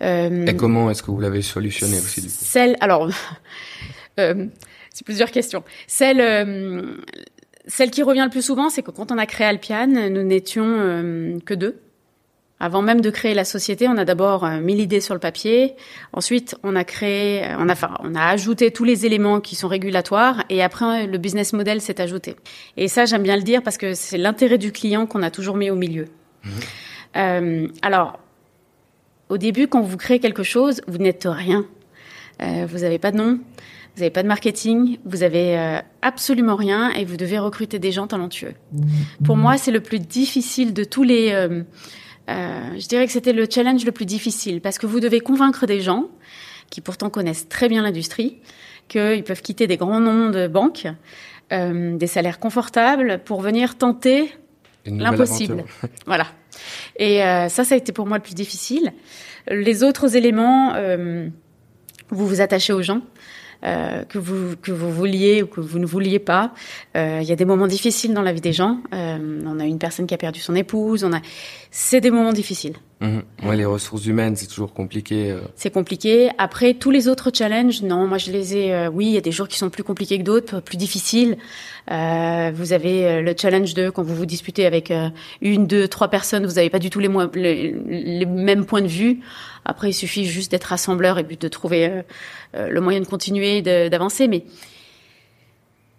Euh, 0.04 0.46
Et 0.46 0.56
comment 0.56 0.92
est-ce 0.92 1.02
que 1.02 1.10
vous 1.10 1.20
l'avez 1.20 1.42
solutionné 1.42 1.98
aussi 1.98 2.22
du 2.22 2.28
coup? 2.28 2.34
Celle... 2.38 2.76
Alors, 2.82 3.10
euh, 4.20 4.46
c'est 4.94 5.06
plusieurs 5.06 5.32
questions. 5.32 5.64
Celle... 5.88 6.22
Euh, 6.22 6.98
celle 7.68 7.90
qui 7.90 8.04
revient 8.04 8.22
le 8.24 8.30
plus 8.30 8.44
souvent, 8.44 8.70
c'est 8.70 8.84
que 8.84 8.92
quand 8.92 9.12
on 9.12 9.18
a 9.18 9.26
créé 9.26 9.48
Alpian, 9.48 9.88
nous 9.88 10.22
n'étions 10.22 11.40
que 11.44 11.56
deux. 11.56 11.82
Avant 12.60 12.82
même 12.82 13.02
de 13.02 13.10
créer 13.10 13.34
la 13.34 13.44
société, 13.44 13.88
on 13.90 13.98
a 13.98 14.06
d'abord 14.06 14.48
mis 14.48 14.76
l'idée 14.76 15.02
sur 15.02 15.14
le 15.14 15.20
papier. 15.20 15.74
Ensuite, 16.14 16.56
on 16.64 16.76
a 16.78 16.86
créé, 16.86 17.44
on 17.60 17.68
a, 17.68 17.74
enfin, 17.74 17.96
on 18.00 18.16
a 18.16 18.24
ajouté 18.24 18.72
tous 18.72 18.86
les 18.86 19.06
éléments 19.06 19.42
qui 19.42 19.56
sont 19.56 19.68
régulatoires 19.68 20.46
et 20.50 20.64
après, 20.64 21.06
le 21.06 21.18
business 21.18 21.52
model 21.52 21.82
s'est 21.82 22.00
ajouté. 22.00 22.38
Et 22.78 22.88
ça, 22.88 23.06
j'aime 23.06 23.24
bien 23.24 23.36
le 23.36 23.44
dire 23.44 23.62
parce 23.62 23.78
que 23.78 23.94
c'est 23.94 24.18
l'intérêt 24.18 24.58
du 24.58 24.72
client 24.72 25.06
qu'on 25.06 25.22
a 25.22 25.32
toujours 25.32 25.58
mis 25.58 25.70
au 25.70 25.76
milieu. 25.76 26.06
Mmh. 26.44 26.50
Euh, 27.18 27.68
alors, 27.82 28.20
au 29.30 29.38
début, 29.38 29.68
quand 29.68 29.82
vous 29.82 29.98
créez 29.98 30.20
quelque 30.20 30.44
chose, 30.44 30.82
vous 30.88 30.98
n'êtes 30.98 31.28
rien. 31.30 31.66
Euh, 32.42 32.68
vous 32.70 32.80
n'avez 32.80 33.00
pas 33.00 33.12
de 33.12 33.18
nom. 33.18 33.40
vous 33.96 34.00
n'avez 34.00 34.12
pas 34.12 34.24
de 34.24 34.28
marketing, 34.28 35.00
vous 35.06 35.24
avez 35.24 35.58
euh, 35.58 35.80
absolument 36.02 36.56
rien 36.56 36.92
et 36.92 37.06
vous 37.06 37.18
devez 37.18 37.40
recruter 37.40 37.80
des 37.80 37.92
gens 37.92 38.08
talentueux. 38.08 38.54
Pour 39.24 39.38
moi, 39.38 39.58
c'est 39.58 39.72
le 39.72 39.80
plus 39.80 40.00
difficile 40.00 40.74
de 40.74 40.84
tous 40.84 41.04
les. 41.04 41.34
Euh, 42.30 42.34
euh, 42.76 42.80
je 42.80 42.88
dirais 42.88 43.06
que 43.06 43.12
c'était 43.12 43.34
le 43.34 43.46
challenge 43.50 43.86
le 43.86 43.92
plus 43.92 44.06
difficile 44.06 44.62
parce 44.62 44.78
que 44.78 44.86
vous 44.86 45.00
devez 45.00 45.20
convaincre 45.20 45.66
des 45.66 45.82
gens 45.82 46.06
qui 46.70 46.82
pourtant 46.82 47.10
connaissent 47.10 47.48
très 47.48 47.70
bien 47.70 47.84
l'industrie 47.84 48.38
qu'ils 48.88 49.24
peuvent 49.24 49.42
quitter 49.42 49.68
des 49.68 49.78
grands 49.78 50.00
noms 50.00 50.30
de 50.30 50.48
banques, 50.48 50.88
des 51.52 52.08
salaires 52.08 52.40
confortables 52.40 53.20
pour 53.24 53.42
venir 53.42 53.78
tenter 53.78 54.32
l'impossible. 54.86 55.64
voilà. 56.06 56.28
Et 56.98 57.18
ça, 57.18 57.64
ça 57.64 57.74
a 57.74 57.78
été 57.78 57.92
pour 57.92 58.06
moi 58.06 58.18
le 58.18 58.24
plus 58.24 58.36
difficile. 58.36 58.94
Les 59.48 59.84
autres 59.84 60.16
éléments, 60.16 60.74
vous 62.10 62.28
vous 62.28 62.42
attachez 62.42 62.74
aux 62.74 62.84
gens. 62.84 63.02
Euh, 63.64 64.04
que 64.04 64.20
vous 64.20 64.56
que 64.62 64.72
vous 64.72 64.92
vouliez 64.92 65.42
ou 65.42 65.48
que 65.48 65.62
vous 65.62 65.80
ne 65.80 65.86
vouliez 65.86 66.20
pas. 66.20 66.54
Euh, 66.96 67.20
il 67.22 67.28
y 67.28 67.32
a 67.32 67.36
des 67.36 67.46
moments 67.46 67.68
difficiles 67.68 68.14
dans 68.14 68.22
la 68.22 68.34
vie 68.34 68.42
des 68.42 68.54
gens. 68.54 68.80
Euh, 68.94 69.42
on 69.46 69.60
a 69.60 69.66
une 69.66 69.80
personne 69.80 70.08
qui 70.08 70.14
a 70.14 70.18
perdu 70.18 70.40
son 70.40 70.56
épouse. 70.56 71.04
On 71.04 71.14
a, 71.14 71.22
c'est 71.72 72.02
des 72.02 72.12
moments 72.12 72.34
difficiles. 72.34 72.76
Mmh. 73.06 73.48
Ouais, 73.48 73.56
les 73.56 73.66
ressources 73.66 74.06
humaines, 74.06 74.36
c'est 74.36 74.48
toujours 74.48 74.74
compliqué. 74.74 75.36
C'est 75.56 75.72
compliqué. 75.72 76.30
Après, 76.38 76.74
tous 76.74 76.92
les 76.92 77.08
autres 77.08 77.32
challenges, 77.34 77.82
non, 77.82 78.08
moi 78.08 78.18
je 78.18 78.32
les 78.32 78.58
ai. 78.58 78.88
oui, 78.88 79.08
il 79.08 79.12
y 79.14 79.18
a 79.18 79.22
des 79.22 79.32
jours 79.32 79.48
qui 79.48 79.58
sont 79.58 79.70
plus 79.70 79.84
compliqués 79.84 80.18
que 80.18 80.24
d'autres, 80.24 80.60
plus 80.60 80.78
difficiles. 80.78 81.38
vous 81.88 82.74
avez 82.74 83.22
le 83.22 83.34
challenge 83.38 83.74
de 83.74 83.90
quand 83.90 84.04
vous 84.04 84.16
vous 84.16 84.26
disputez 84.26 84.66
avec 84.66 84.92
une, 85.42 85.68
deux, 85.68 85.88
trois 85.88 86.08
personnes, 86.08 86.46
vous 86.46 86.54
n'avez 86.56 86.70
pas 86.70 86.80
du 86.80 86.90
tout 86.90 87.00
les, 87.00 87.10
les, 87.36 87.76
les 88.20 88.26
mêmes 88.26 88.66
points 88.66 88.82
de 88.82 88.88
vue. 88.88 89.20
Après, 89.66 89.90
il 89.90 89.94
suffit 89.94 90.26
juste 90.26 90.52
d'être 90.52 90.66
rassembleur 90.66 91.18
et 91.18 91.24
de 91.24 91.48
trouver 91.48 91.88
euh, 91.88 92.02
euh, 92.56 92.70
le 92.70 92.82
moyen 92.82 93.02
de 93.02 93.08
continuer, 93.08 93.62
d'avancer. 93.64 94.28
Mais 94.28 94.44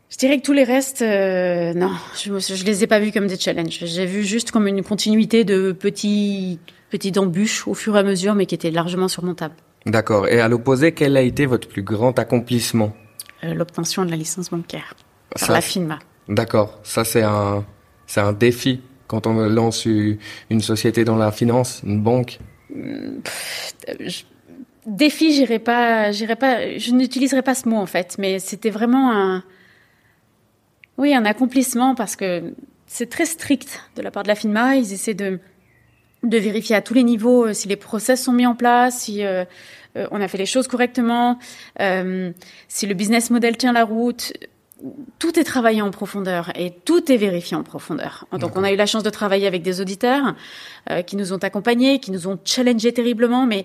je 0.09 0.17
dirais 0.17 0.39
que 0.39 0.45
tous 0.45 0.53
les 0.53 0.63
restes, 0.63 1.03
euh, 1.03 1.75
non, 1.75 1.91
je, 2.15 2.39
je 2.39 2.65
les 2.65 2.85
ai 2.85 2.87
pas 2.87 3.01
vus 3.01 3.11
comme 3.11 3.27
des 3.27 3.39
challenges. 3.39 3.81
J'ai 3.83 4.07
vu 4.07 4.23
juste 4.23 4.53
comme 4.53 4.69
une 4.69 4.85
continuité 4.85 5.43
de 5.45 5.73
petits, 5.73 6.61
petites 6.91 7.19
embûches 7.19 7.67
au 7.67 7.75
fur 7.75 7.97
et 7.97 8.01
à 8.01 8.03
mesure, 8.03 8.35
mais 8.35 8.47
qui 8.47 8.55
étaient 8.55 8.71
largement 8.71 9.09
surmontables. 9.09 9.57
D'accord. 9.87 10.29
Et 10.29 10.41
à 10.41 10.49
l'opposé, 10.49 10.93
quel 10.93 11.17
a 11.17 11.23
été 11.23 11.47
votre 11.47 11.69
plus 11.69 11.83
grand 11.83 12.19
accomplissement? 12.19 12.93
L'obtention 13.43 14.05
de 14.05 14.11
la 14.11 14.17
licence 14.17 14.51
bancaire 14.51 14.95
par 15.31 15.53
la 15.53 15.61
FINMA. 15.61 15.99
D'accord. 16.29 16.81
Ça, 16.83 17.05
c'est 17.05 17.23
un, 17.23 17.65
c'est 18.07 18.21
un 18.21 18.33
défi 18.33 18.81
quand 19.07 19.27
on 19.27 19.35
lance 19.49 19.85
une 19.85 20.61
société 20.61 21.05
dans 21.05 21.17
la 21.17 21.31
finance, 21.31 21.83
une 21.85 22.03
banque? 22.03 22.39
Défi, 24.87 25.33
j'irai 25.33 25.59
pas, 25.59 26.11
j'irai 26.11 26.37
pas, 26.37 26.77
je 26.77 26.93
n'utiliserai 26.93 27.43
pas 27.43 27.55
ce 27.55 27.69
mot 27.69 27.77
en 27.77 27.87
fait, 27.87 28.17
mais 28.19 28.39
c'était 28.39 28.71
vraiment 28.71 29.13
un, 29.13 29.45
oui, 30.99 31.15
un 31.15 31.25
accomplissement 31.25 31.95
parce 31.95 32.17
que 32.17 32.55
c'est 32.87 33.09
très 33.09 33.27
strict 33.27 33.81
de 33.97 34.03
la 34.03 34.11
part 34.11 34.23
de 34.23 34.29
la 34.29 34.35
FINMA. 34.35 34.77
Ils 34.77 34.93
essaient 34.93 35.15
de 35.15 35.39
de 36.23 36.39
vérifier 36.39 36.77
à 36.77 36.83
tous 36.83 36.95
les 36.95 37.05
niveaux 37.05 37.47
euh, 37.47 37.53
si 37.53 37.69
les 37.69 37.77
process 37.77 38.25
sont 38.25 38.33
mis 38.33 38.47
en 38.47 38.55
place, 38.55 39.01
si 39.03 39.25
euh, 39.25 39.45
euh, 39.97 40.07
on 40.11 40.21
a 40.21 40.29
fait 40.29 40.39
les 40.39 40.47
choses 40.47 40.69
correctement, 40.69 41.39
si 41.79 42.87
le 42.87 42.95
business 42.95 43.31
model 43.31 43.57
tient 43.57 43.73
la 43.73 43.85
route 43.85 44.33
tout 45.19 45.39
est 45.39 45.45
travaillé 45.45 45.81
en 45.81 45.91
profondeur 45.91 46.51
et 46.55 46.71
tout 46.71 47.11
est 47.11 47.17
vérifié 47.17 47.57
en 47.57 47.63
profondeur. 47.63 48.27
Donc 48.33 48.57
on 48.57 48.65
a 48.65 48.73
eu 48.73 48.77
la 48.77 48.87
chance 48.87 49.03
de 49.03 49.11
travailler 49.11 49.47
avec 49.47 49.63
des 49.63 49.81
auditeurs 49.81 50.35
euh, 50.91 51.03
qui 51.03 51.17
nous 51.17 51.33
ont 51.33 51.39
accompagnés, 51.39 51.99
qui 51.99 52.11
nous 52.11 52.29
ont 52.29 52.39
challengés 52.45 52.93
terriblement, 52.93 53.47
mais 53.47 53.65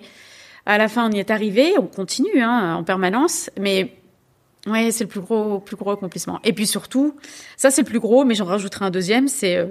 à 0.64 0.78
la 0.78 0.88
fin 0.88 1.08
on 1.08 1.12
y 1.12 1.18
est 1.18 1.30
arrivé, 1.30 1.74
on 1.78 1.86
continue 1.86 2.40
hein, 2.40 2.74
en 2.76 2.84
permanence, 2.84 3.50
mais 3.60 3.94
ouais 4.66 4.90
c'est 4.90 5.04
le 5.04 5.08
plus 5.08 5.20
gros 5.20 5.58
plus 5.58 5.76
gros 5.76 5.90
accomplissement. 5.90 6.40
Et 6.44 6.54
puis 6.54 6.66
surtout, 6.66 7.14
ça 7.56 7.70
c'est 7.70 7.82
le 7.82 7.88
plus 7.88 8.00
gros, 8.00 8.24
mais 8.24 8.34
j'en 8.34 8.46
rajouterai 8.46 8.86
un 8.86 8.90
deuxième, 8.90 9.28
c'est 9.28 9.56
euh, 9.56 9.66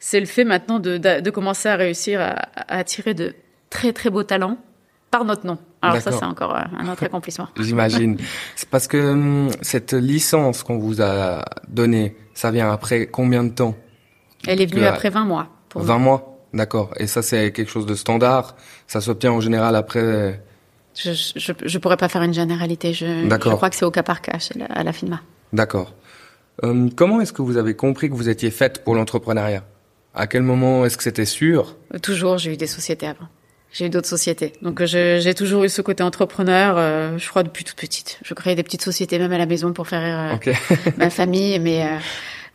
c'est 0.00 0.18
le 0.18 0.26
fait 0.26 0.44
maintenant 0.44 0.80
de, 0.80 0.96
de, 0.96 1.30
commencer 1.30 1.68
à 1.68 1.76
réussir 1.76 2.20
à, 2.20 2.30
à 2.56 2.78
attirer 2.78 3.14
de 3.14 3.34
très 3.68 3.92
très 3.92 4.10
beaux 4.10 4.24
talents 4.24 4.56
par 5.10 5.24
notre 5.24 5.46
nom. 5.46 5.58
Alors 5.82 6.00
ça, 6.00 6.12
c'est 6.12 6.24
encore 6.24 6.56
euh, 6.56 6.62
un 6.78 6.90
autre 6.90 7.04
accomplissement. 7.04 7.48
J'imagine. 7.60 8.16
C'est 8.56 8.68
parce 8.68 8.86
que 8.88 9.12
hum, 9.12 9.50
cette 9.62 9.92
licence 9.92 10.62
qu'on 10.62 10.78
vous 10.78 11.02
a 11.02 11.44
donnée, 11.68 12.16
ça 12.34 12.50
vient 12.50 12.70
après 12.72 13.06
combien 13.06 13.44
de 13.44 13.50
temps? 13.50 13.76
Elle 14.46 14.60
est 14.60 14.66
venue 14.66 14.84
après 14.84 15.10
20 15.10 15.24
mois. 15.24 15.48
Pour 15.68 15.82
20 15.82 15.98
mois? 15.98 16.38
D'accord. 16.52 16.90
Et 16.98 17.06
ça, 17.06 17.22
c'est 17.22 17.52
quelque 17.52 17.70
chose 17.70 17.86
de 17.86 17.94
standard? 17.94 18.56
Ça 18.86 19.00
s'obtient 19.00 19.32
en 19.32 19.40
général 19.40 19.76
après 19.76 20.42
je, 20.94 21.12
je, 21.12 21.52
je, 21.64 21.78
pourrais 21.78 21.96
pas 21.96 22.08
faire 22.08 22.22
une 22.22 22.34
généralité. 22.34 22.92
Je, 22.92 23.28
je 23.30 23.36
crois 23.36 23.70
que 23.70 23.76
c'est 23.76 23.84
au 23.84 23.92
cas 23.92 24.02
par 24.02 24.20
cas 24.20 24.38
à 24.70 24.82
la 24.82 24.92
FINMA. 24.92 25.20
D'accord. 25.52 25.94
Hum, 26.62 26.92
comment 26.92 27.20
est-ce 27.20 27.32
que 27.32 27.42
vous 27.42 27.56
avez 27.56 27.74
compris 27.74 28.10
que 28.10 28.14
vous 28.14 28.28
étiez 28.28 28.50
faite 28.50 28.82
pour 28.84 28.94
l'entrepreneuriat? 28.94 29.62
À 30.14 30.26
quel 30.26 30.42
moment 30.42 30.84
est-ce 30.84 30.96
que 30.96 31.02
c'était 31.02 31.24
sûr? 31.24 31.76
Toujours, 32.02 32.38
j'ai 32.38 32.52
eu 32.52 32.56
des 32.56 32.66
sociétés 32.66 33.06
avant. 33.06 33.28
J'ai 33.72 33.86
eu 33.86 33.90
d'autres 33.90 34.08
sociétés. 34.08 34.52
Donc 34.62 34.84
j'ai 34.84 35.34
toujours 35.34 35.62
eu 35.62 35.68
ce 35.68 35.80
côté 35.80 36.02
entrepreneur, 36.02 36.74
euh, 36.76 37.18
je 37.18 37.28
crois, 37.28 37.44
depuis 37.44 37.64
toute 37.64 37.76
petite. 37.76 38.18
Je 38.24 38.34
créais 38.34 38.56
des 38.56 38.64
petites 38.64 38.82
sociétés 38.82 39.18
même 39.18 39.32
à 39.32 39.38
la 39.38 39.46
maison 39.46 39.72
pour 39.72 39.86
faire 39.86 40.38
euh, 40.44 40.52
ma 40.98 41.10
famille, 41.10 41.58
mais 41.60 41.84
euh, 41.84 41.88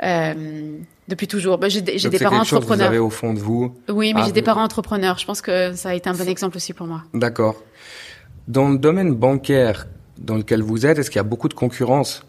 euh 0.04 0.78
depuis 1.08 1.28
toujours. 1.28 1.60
Bah, 1.60 1.70
j'ai 1.70 1.82
des 1.82 1.92
parents 2.18 2.40
entrepreneurs. 2.40 2.46
Chose 2.46 2.68
que 2.68 2.74
vous 2.74 2.82
avez 2.82 2.98
au 2.98 3.12
fond 3.12 3.34
de 3.34 3.40
vous. 3.40 3.76
Oui, 3.90 4.14
mais 4.16 4.24
j'ai 4.26 4.32
des 4.32 4.42
parents 4.42 4.64
entrepreneurs. 4.64 5.20
Je 5.20 5.26
pense 5.26 5.40
que 5.40 5.74
ça 5.74 5.90
a 5.90 5.94
été 5.94 6.10
un 6.10 6.16
bon 6.16 6.28
exemple 6.28 6.58
aussi 6.58 6.74
pour 6.74 6.88
moi. 6.88 7.04
D'accord. 7.14 7.64
Dans 8.48 8.70
le 8.70 8.80
domaine 8.80 9.14
bancaire 9.14 9.86
dans 10.18 10.36
lequel 10.36 10.64
vous 10.64 10.86
êtes, 10.86 10.98
est-ce 10.98 11.12
qu'il 11.12 11.20
y 11.20 11.20
a 11.20 11.24
beaucoup 11.24 11.48
de 11.48 11.54
concurrence? 11.54 12.26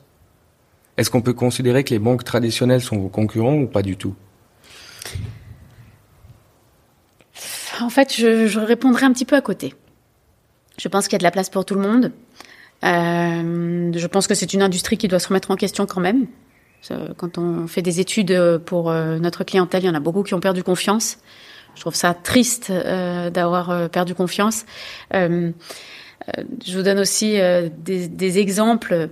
Est-ce 0.99 1.11
qu'on 1.11 1.23
peut 1.23 1.33
considérer 1.33 1.85
que 1.85 1.91
les 1.91 1.99
banques 1.99 2.25
traditionnelles 2.25 2.83
sont 2.83 2.99
vos 2.99 3.09
concurrents 3.09 3.55
ou 3.55 3.67
pas 3.67 3.83
du 3.83 3.97
tout? 3.97 4.15
En 7.81 7.90
fait, 7.90 8.14
je, 8.14 8.59
répondrai 8.59 9.05
un 9.05 9.12
petit 9.12 9.25
peu 9.25 9.37
à 9.37 9.40
côté. 9.40 9.75
Je 10.79 10.88
pense 10.88 11.09
qu'il 11.09 11.14
y 11.14 11.16
a 11.16 11.19
de 11.19 11.25
la 11.25 11.31
place 11.31 11.51
pour 11.51 11.64
tout 11.64 11.75
le 11.75 11.81
monde. 11.81 12.12
Euh, 12.85 13.92
je 13.95 14.07
pense 14.07 14.27
que 14.27 14.35
c'est 14.35 14.53
une 14.53 14.62
industrie 14.62 14.97
qui 14.97 15.09
doit 15.09 15.19
se 15.19 15.29
remettre 15.29 15.51
en 15.51 15.57
question 15.57 15.87
quand 15.87 16.01
même. 16.01 16.27
Quand 17.16 17.37
on 17.37 17.66
fait 17.66 17.83
des 17.83 17.99
études 18.01 18.61
pour 18.64 18.90
euh, 18.90 19.19
notre 19.19 19.42
clientèle, 19.42 19.83
il 19.83 19.87
y 19.87 19.90
en 19.90 19.95
a 19.95 20.01
beaucoup 20.01 20.23
qui 20.23 20.35
ont 20.35 20.40
perdu 20.40 20.62
confiance. 20.62 21.19
Je 21.77 21.83
trouve 21.83 21.95
ça 21.95 22.14
triste 22.14 22.71
euh, 22.71 23.31
d'avoir 23.31 23.71
euh, 23.71 23.88
perdu 23.88 24.14
confiance. 24.14 24.64
Euh, 25.14 25.53
je 26.66 26.77
vous 26.77 26.83
donne 26.83 26.99
aussi 26.99 27.38
des, 27.79 28.09
des, 28.09 28.38
exemples. 28.40 29.09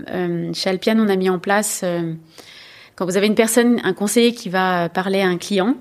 chez 0.53 0.71
Alpian, 0.71 0.99
on 0.99 1.09
a 1.09 1.15
mis 1.15 1.31
en 1.31 1.39
place, 1.39 1.85
quand 2.97 3.05
vous 3.05 3.17
avez 3.17 3.27
une 3.27 3.35
personne, 3.35 3.81
un 3.85 3.93
conseiller 3.93 4.33
qui 4.33 4.49
va 4.49 4.89
parler 4.89 5.21
à 5.21 5.27
un 5.27 5.39
client, 5.39 5.77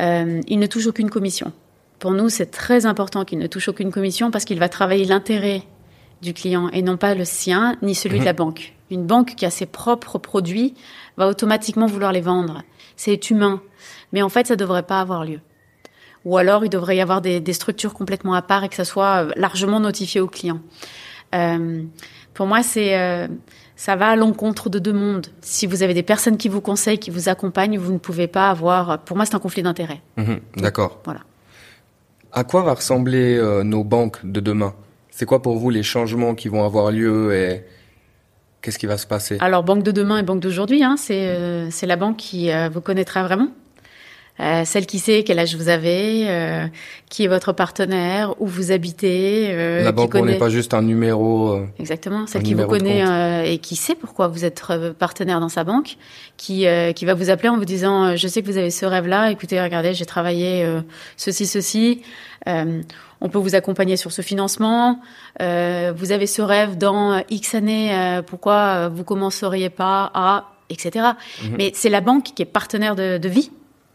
il 0.00 0.58
ne 0.58 0.66
touche 0.66 0.86
aucune 0.86 1.08
commission. 1.08 1.52
Pour 1.98 2.12
nous, 2.12 2.28
c'est 2.28 2.50
très 2.50 2.86
important 2.86 3.24
qu'il 3.24 3.38
ne 3.38 3.46
touche 3.46 3.68
aucune 3.68 3.90
commission 3.90 4.30
parce 4.30 4.44
qu'il 4.44 4.58
va 4.58 4.68
travailler 4.68 5.04
l'intérêt 5.04 5.62
du 6.20 6.34
client 6.34 6.68
et 6.70 6.82
non 6.82 6.96
pas 6.96 7.14
le 7.14 7.24
sien 7.24 7.76
ni 7.82 7.94
celui 7.94 8.18
de 8.18 8.24
la 8.24 8.32
banque. 8.34 8.74
Une 8.90 9.06
banque 9.06 9.34
qui 9.36 9.46
a 9.46 9.50
ses 9.50 9.66
propres 9.66 10.18
produits 10.18 10.74
va 11.16 11.28
automatiquement 11.28 11.86
vouloir 11.86 12.12
les 12.12 12.20
vendre. 12.20 12.62
C'est 12.96 13.30
humain. 13.30 13.62
Mais 14.12 14.22
en 14.22 14.28
fait, 14.28 14.46
ça 14.46 14.54
ne 14.54 14.58
devrait 14.58 14.82
pas 14.82 15.00
avoir 15.00 15.24
lieu. 15.24 15.40
Ou 16.24 16.36
alors, 16.36 16.64
il 16.64 16.70
devrait 16.70 16.96
y 16.96 17.00
avoir 17.00 17.20
des, 17.20 17.52
structures 17.52 17.92
complètement 17.92 18.34
à 18.34 18.42
part 18.42 18.64
et 18.64 18.68
que 18.68 18.74
ça 18.74 18.84
soit 18.84 19.24
euh, 19.24 19.32
largement 19.36 19.80
notifié 19.80 20.20
au 20.20 20.26
client. 20.26 20.60
Euh, 21.34 21.82
pour 22.32 22.46
moi, 22.46 22.62
c'est 22.62 22.98
euh, 22.98 23.28
ça 23.76 23.96
va 23.96 24.08
à 24.08 24.16
l'encontre 24.16 24.70
de 24.70 24.78
deux 24.78 24.92
mondes. 24.92 25.26
Si 25.40 25.66
vous 25.66 25.82
avez 25.82 25.94
des 25.94 26.02
personnes 26.02 26.36
qui 26.36 26.48
vous 26.48 26.60
conseillent, 26.60 26.98
qui 26.98 27.10
vous 27.10 27.28
accompagnent, 27.28 27.78
vous 27.78 27.92
ne 27.92 27.98
pouvez 27.98 28.26
pas 28.26 28.50
avoir. 28.50 29.00
Pour 29.00 29.16
moi, 29.16 29.26
c'est 29.26 29.34
un 29.34 29.40
conflit 29.40 29.62
d'intérêts. 29.62 30.00
Mhm. 30.16 30.40
D'accord. 30.56 31.00
Voilà. 31.04 31.20
À 32.32 32.44
quoi 32.44 32.62
va 32.62 32.74
ressembler 32.74 33.36
euh, 33.36 33.62
nos 33.62 33.84
banques 33.84 34.24
de 34.24 34.40
demain? 34.40 34.74
C'est 35.10 35.26
quoi 35.26 35.42
pour 35.42 35.56
vous 35.56 35.70
les 35.70 35.82
changements 35.82 36.34
qui 36.34 36.48
vont 36.48 36.64
avoir 36.64 36.90
lieu 36.90 37.32
et 37.34 37.64
qu'est-ce 38.60 38.78
qui 38.78 38.86
va 38.86 38.98
se 38.98 39.06
passer? 39.06 39.38
Alors, 39.40 39.62
banque 39.62 39.84
de 39.84 39.92
demain 39.92 40.18
et 40.18 40.22
banque 40.24 40.40
d'aujourd'hui, 40.40 40.82
hein, 40.82 40.96
c'est 40.98 41.28
euh, 41.28 41.70
la 41.82 41.96
banque 41.96 42.16
qui 42.16 42.50
euh, 42.50 42.68
vous 42.68 42.80
connaîtra 42.80 43.22
vraiment. 43.22 43.48
Euh, 44.40 44.64
celle 44.64 44.86
qui 44.86 44.98
sait 44.98 45.22
quel 45.22 45.38
âge 45.38 45.54
vous 45.54 45.68
avez, 45.68 46.28
euh, 46.28 46.66
qui 47.08 47.22
est 47.22 47.28
votre 47.28 47.52
partenaire, 47.52 48.34
où 48.40 48.46
vous 48.48 48.72
habitez. 48.72 49.46
Euh, 49.50 49.84
la 49.84 49.92
banque 49.92 50.14
n'est 50.16 50.38
pas 50.38 50.48
juste 50.48 50.74
un 50.74 50.82
numéro. 50.82 51.52
Euh, 51.52 51.66
Exactement, 51.78 52.26
celle 52.26 52.42
qui 52.42 52.54
vous 52.54 52.66
connaît 52.66 53.52
et 53.52 53.58
qui 53.58 53.76
sait 53.76 53.94
pourquoi 53.94 54.26
vous 54.26 54.44
êtes 54.44 54.60
partenaire 54.98 55.38
dans 55.38 55.48
sa 55.48 55.62
banque, 55.62 55.96
qui 56.36 56.66
qui 56.96 57.04
va 57.04 57.14
vous 57.14 57.30
appeler 57.30 57.48
en 57.48 57.56
vous 57.56 57.64
disant 57.64 58.16
je 58.16 58.26
sais 58.26 58.42
que 58.42 58.46
vous 58.46 58.58
avez 58.58 58.70
ce 58.70 58.86
rêve-là. 58.86 59.30
Écoutez, 59.30 59.60
regardez, 59.62 59.94
j'ai 59.94 60.06
travaillé 60.06 60.66
ceci, 61.16 61.46
ceci. 61.46 62.02
on 62.46 63.28
peut 63.28 63.38
vous 63.38 63.54
accompagner 63.54 63.96
sur 63.96 64.10
ce 64.10 64.22
financement. 64.22 65.00
vous 65.38 66.12
avez 66.12 66.26
ce 66.26 66.42
rêve 66.42 66.76
dans 66.76 67.22
X 67.30 67.54
années. 67.54 68.20
pourquoi 68.26 68.88
vous 68.88 69.04
commenceriez 69.04 69.70
pas 69.70 70.10
à 70.12 70.50
etc. 70.70 71.10
Mhm. 71.42 71.54
Mais 71.58 71.72
c'est 71.74 71.90
la 71.90 72.00
banque 72.00 72.32
qui 72.34 72.42
est 72.42 72.46
partenaire 72.46 72.96
de, 72.96 73.18
de 73.18 73.28
vie 73.28 73.50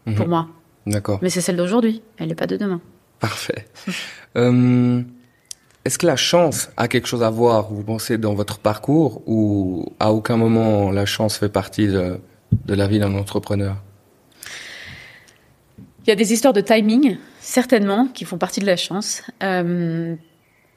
pour 0.05 0.25
mhm. 0.25 0.29
moi. 0.29 0.47
D'accord. 0.85 1.19
Mais 1.21 1.29
c'est 1.29 1.41
celle 1.41 1.57
d'aujourd'hui, 1.57 2.01
elle 2.17 2.29
n'est 2.29 2.35
pas 2.35 2.47
de 2.47 2.57
demain. 2.57 2.81
Parfait. 3.19 3.67
euh, 4.37 5.01
Est-ce 5.85 5.97
que 5.97 6.07
la 6.07 6.15
chance 6.15 6.69
a 6.77 6.87
quelque 6.87 7.07
chose 7.07 7.23
à 7.23 7.29
voir, 7.29 7.71
vous 7.71 7.83
pensez, 7.83 8.17
dans 8.17 8.33
votre 8.33 8.59
parcours 8.59 9.21
ou 9.27 9.93
à 9.99 10.11
aucun 10.13 10.37
moment 10.37 10.91
la 10.91 11.05
chance 11.05 11.37
fait 11.37 11.49
partie 11.49 11.87
de, 11.87 12.19
de 12.65 12.73
la 12.73 12.87
vie 12.87 12.99
d'un 12.99 13.15
entrepreneur? 13.15 13.75
Il 16.05 16.09
y 16.09 16.11
a 16.11 16.15
des 16.15 16.33
histoires 16.33 16.53
de 16.53 16.61
timing, 16.61 17.17
certainement, 17.39 18.07
qui 18.07 18.25
font 18.25 18.37
partie 18.37 18.61
de 18.61 18.65
la 18.65 18.77
chance. 18.77 19.21
Euh, 19.43 20.15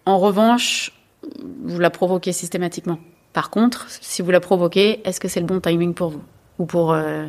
en 0.04 0.18
revanche, 0.18 0.92
vous 1.64 1.78
la 1.78 1.90
provoquez 1.90 2.32
systématiquement. 2.32 2.98
Par 3.32 3.50
contre, 3.50 3.86
si 3.88 4.20
vous 4.20 4.30
la 4.30 4.40
provoquez, 4.40 5.00
est-ce 5.08 5.20
que 5.20 5.28
c'est 5.28 5.40
le 5.40 5.46
bon 5.46 5.60
timing 5.60 5.94
pour 5.94 6.10
vous? 6.10 6.22
Ou 6.58 6.66
pour 6.66 6.92
euh, 6.92 7.26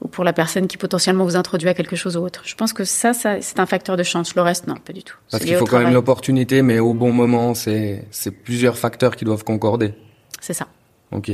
ou 0.00 0.08
pour 0.08 0.24
la 0.24 0.32
personne 0.32 0.66
qui 0.66 0.76
potentiellement 0.76 1.24
vous 1.24 1.36
introduit 1.36 1.68
à 1.68 1.74
quelque 1.74 1.96
chose 1.96 2.16
ou 2.16 2.20
autre. 2.24 2.42
Je 2.44 2.54
pense 2.54 2.72
que 2.72 2.84
ça, 2.84 3.12
ça 3.12 3.40
c'est 3.40 3.60
un 3.60 3.66
facteur 3.66 3.96
de 3.96 4.02
chance. 4.02 4.34
Le 4.34 4.42
reste, 4.42 4.66
non, 4.66 4.76
pas 4.76 4.92
du 4.92 5.02
tout. 5.02 5.16
Parce 5.30 5.44
qu'il 5.44 5.56
faut 5.56 5.66
quand 5.66 5.78
même 5.78 5.92
l'opportunité, 5.92 6.62
mais 6.62 6.78
au 6.78 6.94
bon 6.94 7.12
moment, 7.12 7.54
c'est 7.54 8.06
plusieurs 8.44 8.78
facteurs 8.78 9.16
qui 9.16 9.24
doivent 9.24 9.44
concorder. 9.44 9.94
C'est 10.40 10.54
ça. 10.54 10.68
Ok. 11.12 11.30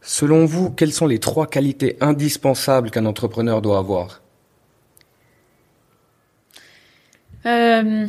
Selon 0.00 0.46
vous, 0.46 0.70
quelles 0.70 0.92
sont 0.92 1.06
les 1.06 1.20
trois 1.20 1.46
qualités 1.46 1.96
indispensables 2.00 2.90
qu'un 2.90 3.06
entrepreneur 3.06 3.62
doit 3.62 3.78
avoir? 3.78 4.20
Euh... 7.46 8.08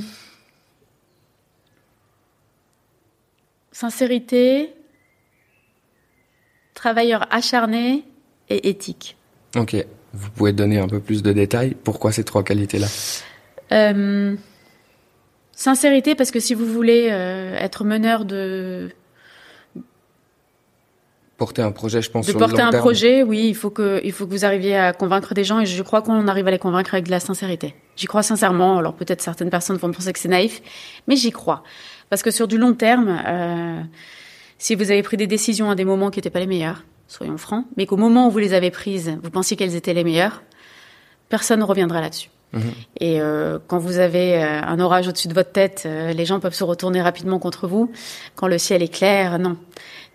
Sincérité, 3.71 4.73
travailleur 6.73 7.27
acharné 7.31 8.05
et 8.49 8.69
éthique. 8.69 9.17
Ok. 9.55 9.75
Vous 10.13 10.29
pouvez 10.29 10.53
donner 10.53 10.79
un 10.79 10.87
peu 10.87 10.99
plus 10.99 11.23
de 11.23 11.31
détails 11.31 11.75
Pourquoi 11.83 12.11
ces 12.11 12.23
trois 12.23 12.43
qualités-là? 12.43 12.87
Euh, 13.71 14.35
Sincérité, 15.55 16.15
parce 16.15 16.31
que 16.31 16.39
si 16.39 16.55
vous 16.55 16.65
voulez 16.65 17.09
euh, 17.11 17.55
être 17.57 17.83
meneur 17.83 18.25
de... 18.25 18.89
Porter 21.37 21.61
un 21.61 21.71
projet, 21.71 22.01
je 22.01 22.11
pense, 22.11 22.25
de 22.25 22.31
sur 22.31 22.39
porter 22.39 22.57
le 22.57 22.61
long 22.61 22.67
un 22.67 22.71
terme. 22.71 22.81
projet, 22.81 23.23
oui, 23.23 23.47
il 23.47 23.55
faut 23.55 23.69
que 23.69 23.99
il 24.03 24.11
faut 24.11 24.25
que 24.25 24.31
vous 24.31 24.45
arriviez 24.45 24.77
à 24.77 24.93
convaincre 24.93 25.33
des 25.33 25.43
gens 25.43 25.59
et 25.59 25.65
je 25.65 25.81
crois 25.81 26.01
qu'on 26.01 26.27
arrive 26.27 26.47
à 26.47 26.51
les 26.51 26.59
convaincre 26.59 26.93
avec 26.93 27.05
de 27.05 27.11
la 27.11 27.19
sincérité. 27.19 27.75
J'y 27.95 28.05
crois 28.05 28.23
sincèrement. 28.23 28.77
Alors 28.77 28.93
peut-être 28.93 29.21
certaines 29.21 29.49
personnes 29.49 29.77
vont 29.77 29.91
penser 29.91 30.13
que 30.13 30.19
c'est 30.19 30.29
naïf, 30.29 30.61
mais 31.07 31.15
j'y 31.15 31.31
crois 31.31 31.63
parce 32.09 32.21
que 32.21 32.29
sur 32.29 32.47
du 32.47 32.57
long 32.57 32.73
terme, 32.73 33.19
euh, 33.25 33.81
si 34.59 34.75
vous 34.75 34.91
avez 34.91 35.01
pris 35.01 35.17
des 35.17 35.27
décisions 35.27 35.71
à 35.71 35.75
des 35.75 35.85
moments 35.85 36.11
qui 36.11 36.19
n'étaient 36.19 36.29
pas 36.29 36.39
les 36.39 36.47
meilleurs, 36.47 36.83
soyons 37.07 37.37
francs, 37.37 37.65
mais 37.77 37.85
qu'au 37.85 37.97
moment 37.97 38.27
où 38.27 38.31
vous 38.31 38.39
les 38.39 38.53
avez 38.53 38.71
prises, 38.71 39.17
vous 39.21 39.29
pensiez 39.29 39.57
qu'elles 39.57 39.75
étaient 39.75 39.93
les 39.93 40.03
meilleures, 40.03 40.43
personne 41.29 41.59
ne 41.59 41.65
reviendra 41.65 42.01
là-dessus. 42.01 42.29
Mhm. 42.53 42.61
Et 42.99 43.19
euh, 43.19 43.59
quand 43.67 43.79
vous 43.79 43.97
avez 43.97 44.41
euh, 44.41 44.61
un 44.61 44.79
orage 44.79 45.07
au-dessus 45.07 45.27
de 45.27 45.33
votre 45.33 45.51
tête, 45.51 45.83
euh, 45.85 46.13
les 46.13 46.25
gens 46.25 46.39
peuvent 46.39 46.53
se 46.53 46.63
retourner 46.63 47.01
rapidement 47.01 47.39
contre 47.39 47.67
vous. 47.67 47.91
Quand 48.35 48.47
le 48.47 48.57
ciel 48.57 48.81
est 48.83 48.93
clair, 48.93 49.39
non. 49.39 49.57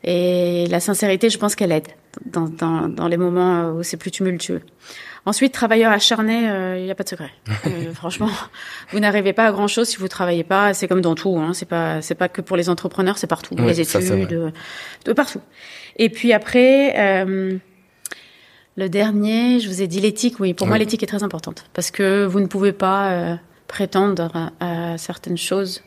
Et 0.04 0.66
la 0.68 0.78
sincérité, 0.78 1.28
je 1.28 1.38
pense 1.38 1.56
qu'elle 1.56 1.72
aide 1.72 1.88
dans, 2.24 2.48
dans, 2.48 2.88
dans 2.88 3.08
les 3.08 3.16
moments 3.16 3.70
où 3.70 3.82
c'est 3.82 3.96
plus 3.96 4.12
tumultueux. 4.12 4.62
Ensuite, 5.26 5.52
travailleur 5.52 5.90
acharné, 5.90 6.78
il 6.78 6.84
n'y 6.84 6.90
a 6.90 6.94
pas 6.94 7.02
de 7.02 7.08
secret. 7.08 7.30
Euh, 7.66 7.92
franchement, 7.92 8.30
vous 8.92 9.00
n'arrivez 9.00 9.32
pas 9.32 9.46
à 9.46 9.52
grand 9.52 9.66
chose 9.66 9.88
si 9.88 9.96
vous 9.96 10.08
travaillez 10.08 10.44
pas. 10.44 10.72
C'est 10.72 10.86
comme 10.86 11.00
dans 11.00 11.16
tout. 11.16 11.36
Hein. 11.38 11.52
C'est 11.52 11.66
pas, 11.66 12.00
c'est 12.00 12.14
pas 12.14 12.28
que 12.28 12.40
pour 12.40 12.56
les 12.56 12.70
entrepreneurs, 12.70 13.18
c'est 13.18 13.26
partout. 13.26 13.56
Oui, 13.58 13.74
les 13.74 13.84
ça, 13.84 14.00
études, 14.00 14.28
de, 14.28 14.52
de 15.04 15.12
partout. 15.12 15.40
Et 15.98 16.08
puis 16.08 16.32
après, 16.32 16.94
euh, 16.98 17.58
le 18.76 18.88
dernier, 18.88 19.60
je 19.60 19.68
vous 19.68 19.82
ai 19.82 19.86
dit 19.86 20.00
l'éthique. 20.00 20.38
Oui, 20.38 20.54
pour 20.54 20.66
moi, 20.66 20.78
l'éthique 20.78 21.02
est 21.02 21.06
très 21.06 21.22
importante 21.24 21.64
parce 21.74 21.90
que 21.90 22.24
vous 22.24 22.40
ne 22.40 22.46
pouvez 22.46 22.72
pas 22.72 23.10
euh, 23.10 23.34
prétendre 23.66 24.30
à, 24.60 24.92
à 24.92 24.98
certaines 24.98 25.36
choses 25.36 25.82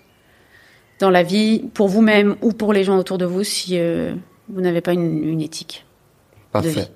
dans 1.00 1.10
la 1.10 1.24
vie 1.24 1.63
pour 1.74 1.88
vous-même 1.88 2.36
ou 2.41 2.52
pour 2.52 2.74
les 2.74 2.84
gens 2.84 2.97
autour 2.97 3.17
de 3.17 3.26
vous 3.26 3.43
si 3.43 3.80
euh, 3.80 4.13
vous 4.50 4.62
n'avez 4.62 4.82
pas 4.82 4.93
une, 4.93 5.24
une 5.24 5.41
éthique. 5.41 5.86
de 6.54 6.60
vie. 6.60 6.76
Parfait. 6.76 6.91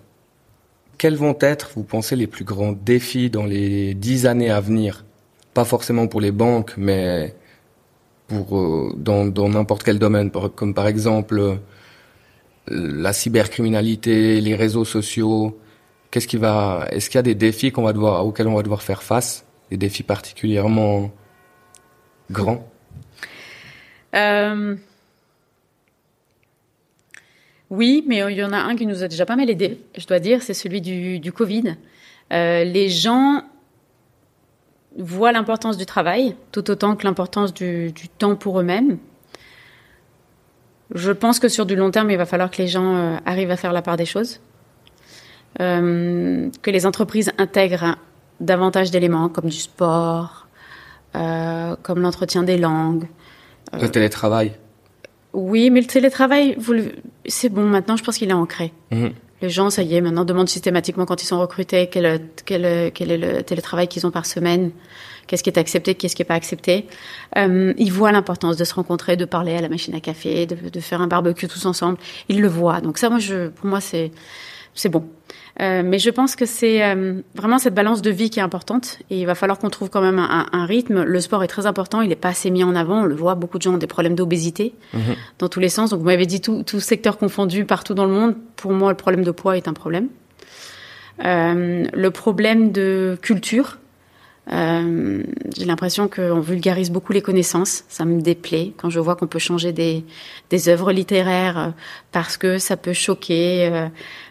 Quels 0.97 1.15
vont 1.15 1.37
être, 1.41 1.71
vous 1.75 1.83
pensez, 1.83 2.15
les 2.15 2.27
plus 2.27 2.45
grands 2.45 2.71
défis 2.71 3.29
dans 3.29 3.45
les 3.45 3.93
dix 3.93 4.25
années 4.25 4.49
à 4.49 4.61
venir? 4.61 5.05
Pas 5.53 5.65
forcément 5.65 6.07
pour 6.07 6.21
les 6.21 6.31
banques, 6.31 6.73
mais 6.77 7.35
pour 8.27 8.93
dans 8.97 9.49
n'importe 9.49 9.83
quel 9.83 9.99
domaine, 9.99 10.31
comme 10.31 10.73
par 10.73 10.87
exemple 10.87 11.59
la 12.67 13.13
cybercriminalité, 13.13 14.41
les 14.41 14.55
réseaux 14.55 14.85
sociaux. 14.85 15.59
Qu'est-ce 16.11 16.27
qui 16.27 16.37
va 16.37 16.87
Est-ce 16.91 17.09
qu'il 17.09 17.17
y 17.17 17.19
a 17.19 17.23
des 17.23 17.35
défis 17.35 17.71
qu'on 17.71 17.83
va 17.83 17.93
devoir 17.93 18.25
auxquels 18.25 18.47
on 18.47 18.55
va 18.55 18.63
devoir 18.63 18.81
faire 18.81 19.03
face? 19.03 19.45
Des 19.69 19.77
défis 19.77 20.03
particulièrement 20.03 21.11
grands? 22.31 22.67
Euh, 24.15 24.75
Oui, 27.69 28.03
mais 28.07 28.21
il 28.31 28.37
y 28.37 28.43
en 28.43 28.53
a 28.53 28.57
un 28.57 28.75
qui 28.75 28.85
nous 28.85 29.03
a 29.03 29.07
déjà 29.07 29.25
pas 29.25 29.35
mal 29.35 29.49
aidé, 29.49 29.79
je 29.97 30.05
dois 30.05 30.19
dire, 30.19 30.41
c'est 30.43 30.53
celui 30.53 30.81
du, 30.81 31.31
Covid. 31.31 31.75
Euh, 32.31 32.63
les 32.63 32.89
gens 32.89 33.43
voient 34.97 35.31
l'importance 35.31 35.77
du 35.77 35.85
travail 35.85 36.35
tout 36.51 36.69
autant 36.69 36.95
que 36.95 37.05
l'importance 37.05 37.53
du 37.53 37.91
temps 38.17 38.35
pour 38.35 38.59
eux-mêmes. 38.59 38.97
Je 40.93 41.11
pense 41.11 41.39
que 41.39 41.47
sur 41.47 41.65
du 41.65 41.75
long 41.75 41.89
terme, 41.91 42.11
il 42.11 42.17
va 42.17 42.25
falloir 42.25 42.51
que 42.51 42.57
les 42.61 42.67
gens 42.67 42.95
euh, 42.95 43.17
arrivent 43.25 43.51
à 43.51 43.57
faire 43.57 43.73
la 43.73 43.81
part 43.81 43.97
des 43.97 44.05
choses, 44.05 44.39
Euh, 45.61 46.49
que 46.61 46.69
les 46.69 46.85
entreprises 46.85 47.31
intègrent 47.37 47.95
davantage 48.41 48.91
d'éléments 48.91 49.29
comme 49.29 49.45
du 49.49 49.55
sport, 49.57 50.47
euh, 51.15 51.77
comme 51.81 52.01
l'entretien 52.01 52.43
des 52.43 52.57
langues, 52.57 53.07
Le 53.71 53.87
télétravail. 53.89 54.51
oui, 55.33 55.69
mais 55.69 55.79
le 55.79 55.87
télétravail, 55.87 56.55
vous 56.59 56.73
le- 56.73 56.91
c'est 57.25 57.47
bon 57.47 57.63
maintenant, 57.63 57.95
je 57.95 58.03
pense 58.03 58.17
qu'il 58.17 58.29
est 58.29 58.33
ancré. 58.33 58.73
Mhm. 58.91 59.13
Les 59.41 59.49
gens, 59.49 59.69
ça 59.69 59.83
y 59.83 59.95
est, 59.95 60.01
maintenant 60.01 60.23
demandent 60.23 60.49
systématiquement 60.49 61.05
quand 61.05 61.21
ils 61.21 61.25
sont 61.25 61.39
recrutés 61.39 61.87
quel, 61.87 62.21
quel, 62.45 62.91
quel 62.93 63.11
est 63.11 63.17
le 63.17 63.43
télétravail 63.43 63.87
qu'ils 63.87 64.07
ont 64.07 64.11
par 64.11 64.25
semaine, 64.25 64.71
qu'est-ce 65.27 65.43
qui 65.43 65.49
est 65.49 65.57
accepté, 65.57 65.95
qu'est-ce 65.95 66.15
qui 66.15 66.21
n'est 66.21 66.27
pas 66.27 66.35
accepté. 66.35 66.87
Euh, 67.37 67.73
ils 67.77 67.91
voient 67.91 68.13
l'importance 68.13 68.55
de 68.55 68.63
se 68.63 68.73
rencontrer, 68.73 69.17
de 69.17 69.25
parler 69.25 69.55
à 69.55 69.61
la 69.61 69.69
machine 69.69 69.93
à 69.93 69.99
café, 69.99 70.45
de, 70.45 70.69
de 70.69 70.79
faire 70.79 71.01
un 71.01 71.07
barbecue 71.07 71.47
tous 71.47 71.65
ensemble. 71.65 71.97
Ils 72.29 72.39
le 72.39 72.47
voient. 72.47 72.79
Donc 72.79 72.97
ça, 72.97 73.09
moi, 73.09 73.19
je, 73.19 73.49
pour 73.49 73.67
moi, 73.67 73.81
c'est 73.81 74.11
c'est 74.75 74.89
bon. 74.89 75.05
Euh, 75.61 75.83
mais 75.85 75.99
je 75.99 76.09
pense 76.09 76.35
que 76.35 76.45
c'est 76.45 76.83
euh, 76.83 77.21
vraiment 77.33 77.59
cette 77.59 77.73
balance 77.73 78.01
de 78.01 78.11
vie 78.11 78.29
qui 78.29 78.39
est 78.39 78.43
importante 78.43 78.99
et 79.09 79.21
il 79.21 79.25
va 79.25 79.35
falloir 79.35 79.57
qu'on 79.57 79.69
trouve 79.69 79.89
quand 79.89 80.01
même 80.01 80.19
un, 80.19 80.47
un 80.51 80.65
rythme. 80.65 81.03
Le 81.03 81.19
sport 81.21 81.43
est 81.45 81.47
très 81.47 81.65
important, 81.65 82.01
il 82.01 82.09
n'est 82.09 82.17
pas 82.17 82.27
assez 82.29 82.51
mis 82.51 82.61
en 82.63 82.75
avant. 82.75 83.03
On 83.03 83.05
le 83.05 83.15
voit, 83.15 83.35
beaucoup 83.35 83.57
de 83.57 83.63
gens 83.63 83.75
ont 83.75 83.77
des 83.77 83.87
problèmes 83.87 84.15
d'obésité 84.15 84.73
Mhm. 84.93 85.15
dans 85.39 85.47
tous 85.47 85.61
les 85.61 85.69
sens. 85.69 85.91
Donc 85.91 85.99
vous 86.01 86.05
m'avez 86.05 86.25
dit 86.25 86.41
tout, 86.41 86.63
tout 86.63 86.81
secteur 86.81 87.17
confondu 87.17 87.63
partout 87.63 87.93
dans 87.93 88.05
le 88.05 88.11
monde. 88.11 88.35
Pour 88.57 88.73
moi, 88.73 88.89
le 88.91 88.97
problème 88.97 89.23
de 89.23 89.31
poids 89.31 89.55
est 89.55 89.69
un 89.69 89.73
problème. 89.73 90.09
Euh, 91.23 91.85
le 91.93 92.11
problème 92.11 92.71
de 92.73 93.17
culture. 93.21 93.77
Euh, 94.51 95.23
J'ai 95.57 95.65
l'impression 95.65 96.07
qu'on 96.07 96.39
vulgarise 96.39 96.91
beaucoup 96.91 97.13
les 97.13 97.21
connaissances. 97.23 97.83
Ça 97.89 98.05
me 98.05 98.21
déplaît 98.21 98.73
quand 98.77 98.89
je 98.91 98.99
vois 98.99 99.15
qu'on 99.15 99.25
peut 99.27 99.39
changer 99.39 99.71
des, 99.73 100.05
des 100.51 100.69
œuvres 100.69 100.91
littéraires 100.91 101.57
euh, 101.57 101.69
parce 102.11 102.37
que 102.37 102.57
ça 102.59 102.77
peut 102.77 102.93
choquer. 102.93 103.67
euh, 103.71 103.87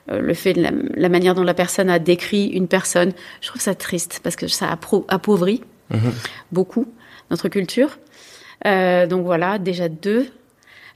le 0.08 0.34
fait 0.34 0.52
de 0.52 0.60
la, 0.62 0.70
la 0.96 1.08
manière 1.08 1.34
dont 1.34 1.42
la 1.42 1.54
personne 1.54 1.88
a 1.88 1.98
décrit 1.98 2.46
une 2.48 2.68
personne, 2.68 3.12
je 3.40 3.48
trouve 3.48 3.62
ça 3.62 3.74
triste 3.74 4.20
parce 4.22 4.36
que 4.36 4.46
ça 4.48 4.68
appauvrit 5.08 5.62
Mhm. 5.90 6.12
beaucoup 6.52 6.86
notre 7.30 7.48
culture. 7.48 7.98
Euh, 8.66 9.06
donc 9.06 9.24
voilà, 9.24 9.58
déjà 9.58 9.88
deux 9.88 10.28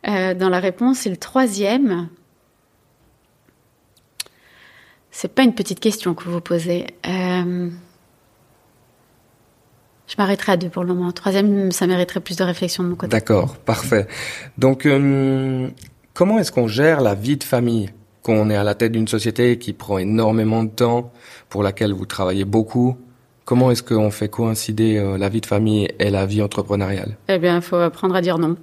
dans 0.05 0.49
la 0.49 0.61
réponse. 0.61 1.07
Et 1.07 1.11
le 1.11 1.17
troisième, 1.17 2.09
c'est 5.11 5.33
pas 5.35 5.43
une 5.43 5.55
petite 5.55 5.81
question 5.81 6.15
que 6.15 6.25
vous 6.29 6.41
posez. 6.41 6.87
Je 10.09 10.15
m'arrêterai 10.19 10.53
à 10.53 10.57
deux 10.57 10.69
pour 10.71 10.85
le 10.85 10.95
moment. 10.95 11.13
Troisième, 11.13 11.71
ça 11.71 11.87
mériterait 11.87 12.21
plus 12.21 12.37
de 12.37 12.43
réflexion 12.45 12.83
de 12.83 12.89
mon 12.89 12.97
côté. 12.97 13.11
D'accord, 13.11 13.57
parfait. 13.57 14.07
Donc, 14.57 14.87
euh, 14.87 15.69
comment 16.15 16.39
est-ce 16.39 16.51
qu'on 16.51 16.67
gère 16.69 17.01
la 17.03 17.15
vie 17.15 17.37
de 17.37 17.45
famille 17.45 17.91
quand 18.23 18.33
on 18.33 18.49
est 18.51 18.57
à 18.57 18.65
la 18.65 18.75
tête 18.75 18.93
d'une 18.93 19.07
société 19.09 19.59
qui 19.59 19.73
prend 19.75 19.99
énormément 19.99 20.65
de 20.65 20.71
temps, 20.71 21.13
pour 21.51 21.63
laquelle 21.63 21.93
vous 21.93 22.07
travaillez 22.07 22.45
beaucoup? 22.47 22.97
Comment 23.45 23.71
est-ce 23.71 23.83
qu'on 23.83 24.11
fait 24.11 24.29
coïncider 24.29 24.97
euh, 24.99 25.17
la 25.19 25.29
vie 25.29 25.41
de 25.41 25.47
famille 25.47 25.89
et 25.99 26.11
la 26.11 26.27
vie 26.27 26.43
entrepreneuriale? 26.43 27.17
Eh 27.29 27.39
bien, 27.39 27.57
il 27.57 27.63
faut 27.63 27.77
apprendre 27.77 28.15
à 28.15 28.21
dire 28.23 28.39
non. 28.39 28.57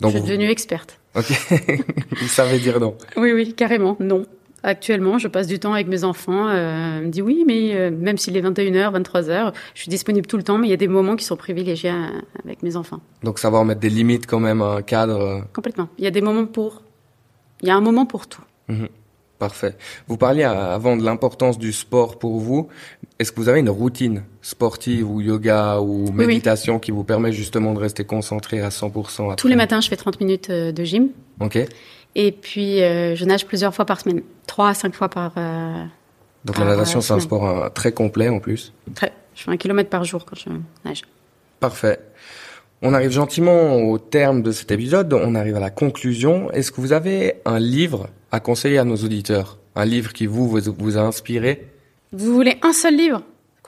Donc, 0.00 0.10
je 0.12 0.16
suis 0.16 0.20
vous- 0.20 0.26
devenue 0.26 0.48
experte. 0.48 0.98
Ok, 1.16 1.26
vous 2.20 2.26
savez 2.28 2.58
dire 2.58 2.80
non. 2.80 2.96
Oui, 3.16 3.32
oui, 3.32 3.52
carrément, 3.54 3.96
non. 4.00 4.26
Actuellement, 4.66 5.18
je 5.18 5.28
passe 5.28 5.46
du 5.46 5.58
temps 5.58 5.74
avec 5.74 5.86
mes 5.88 6.04
enfants. 6.04 6.48
Euh, 6.48 7.02
me 7.02 7.08
dit 7.08 7.20
oui, 7.20 7.44
mais 7.46 7.74
euh, 7.74 7.90
même 7.90 8.16
s'il 8.16 8.34
est 8.36 8.40
21h, 8.40 8.98
23h, 9.02 9.52
je 9.74 9.80
suis 9.82 9.90
disponible 9.90 10.26
tout 10.26 10.38
le 10.38 10.42
temps, 10.42 10.56
mais 10.56 10.66
il 10.66 10.70
y 10.70 10.74
a 10.74 10.78
des 10.78 10.88
moments 10.88 11.16
qui 11.16 11.24
sont 11.26 11.36
privilégiés 11.36 11.90
euh, 11.90 12.06
avec 12.44 12.62
mes 12.62 12.74
enfants. 12.74 13.00
Donc, 13.22 13.38
savoir 13.38 13.66
mettre 13.66 13.80
des 13.80 13.90
limites 13.90 14.26
quand 14.26 14.40
même, 14.40 14.62
un 14.62 14.80
cadre. 14.80 15.20
euh, 15.20 15.40
Complètement. 15.52 15.88
Il 15.98 16.04
y 16.04 16.06
a 16.06 16.10
des 16.10 16.22
moments 16.22 16.46
pour. 16.46 16.82
Il 17.60 17.68
y 17.68 17.70
a 17.70 17.76
un 17.76 17.80
moment 17.82 18.06
pour 18.06 18.26
tout. 18.26 18.42
mhm. 18.68 18.88
Parfait. 19.38 19.76
Vous 20.06 20.16
parliez 20.16 20.44
avant 20.44 20.96
de 20.96 21.02
l'importance 21.04 21.58
du 21.58 21.72
sport 21.72 22.18
pour 22.20 22.38
vous. 22.38 22.68
Est-ce 23.18 23.32
que 23.32 23.40
vous 23.40 23.48
avez 23.48 23.58
une 23.60 23.68
routine 23.68 24.22
sportive 24.40 25.10
ou 25.10 25.20
yoga 25.20 25.80
ou 25.80 26.10
méditation 26.12 26.78
qui 26.78 26.92
vous 26.92 27.02
permet 27.04 27.32
justement 27.32 27.74
de 27.74 27.80
rester 27.80 28.04
concentré 28.04 28.60
à 28.62 28.68
100% 28.70 29.24
après 29.24 29.36
Tous 29.36 29.48
les 29.48 29.56
matins, 29.56 29.80
je 29.80 29.88
fais 29.88 29.96
30 29.96 30.20
minutes 30.20 30.50
de 30.50 30.84
gym. 30.84 31.08
Ok. 31.40 31.58
Et 32.14 32.32
puis, 32.32 32.82
euh, 32.82 33.16
je 33.16 33.24
nage 33.24 33.46
plusieurs 33.46 33.74
fois 33.74 33.84
par 33.84 34.00
semaine. 34.00 34.22
3 34.46 34.68
à 34.68 34.74
5 34.74 34.94
fois 34.94 35.08
par... 35.08 35.32
Euh, 35.36 35.84
Donc 36.44 36.58
la 36.58 36.64
natation, 36.64 37.00
c'est 37.00 37.12
un 37.12 37.20
sport 37.20 37.72
très 37.72 37.92
complet 37.92 38.28
en 38.28 38.38
plus 38.38 38.72
Très. 38.94 39.12
Je 39.34 39.42
fais 39.42 39.50
un 39.50 39.56
kilomètre 39.56 39.90
par 39.90 40.04
jour 40.04 40.24
quand 40.24 40.36
je 40.36 40.50
nage. 40.84 41.02
Parfait. 41.60 41.98
On 42.82 42.92
arrive 42.92 43.10
gentiment 43.10 43.76
au 43.76 43.98
terme 43.98 44.42
de 44.42 44.52
cet 44.52 44.70
épisode, 44.70 45.12
on 45.14 45.34
arrive 45.34 45.56
à 45.56 45.60
la 45.60 45.70
conclusion. 45.70 46.50
Est-ce 46.52 46.70
que 46.70 46.80
vous 46.80 46.92
avez 46.92 47.36
un 47.46 47.58
livre 47.58 48.10
à 48.30 48.40
conseiller 48.40 48.78
à 48.78 48.84
nos 48.84 48.96
auditeurs? 48.96 49.58
Un 49.74 49.86
livre 49.86 50.12
qui 50.12 50.26
vous, 50.26 50.48
vous, 50.48 50.98
a 50.98 51.00
inspiré? 51.00 51.66
Vous 52.12 52.34
voulez 52.34 52.58
un 52.62 52.72
seul 52.72 52.94
livre? 52.96 53.22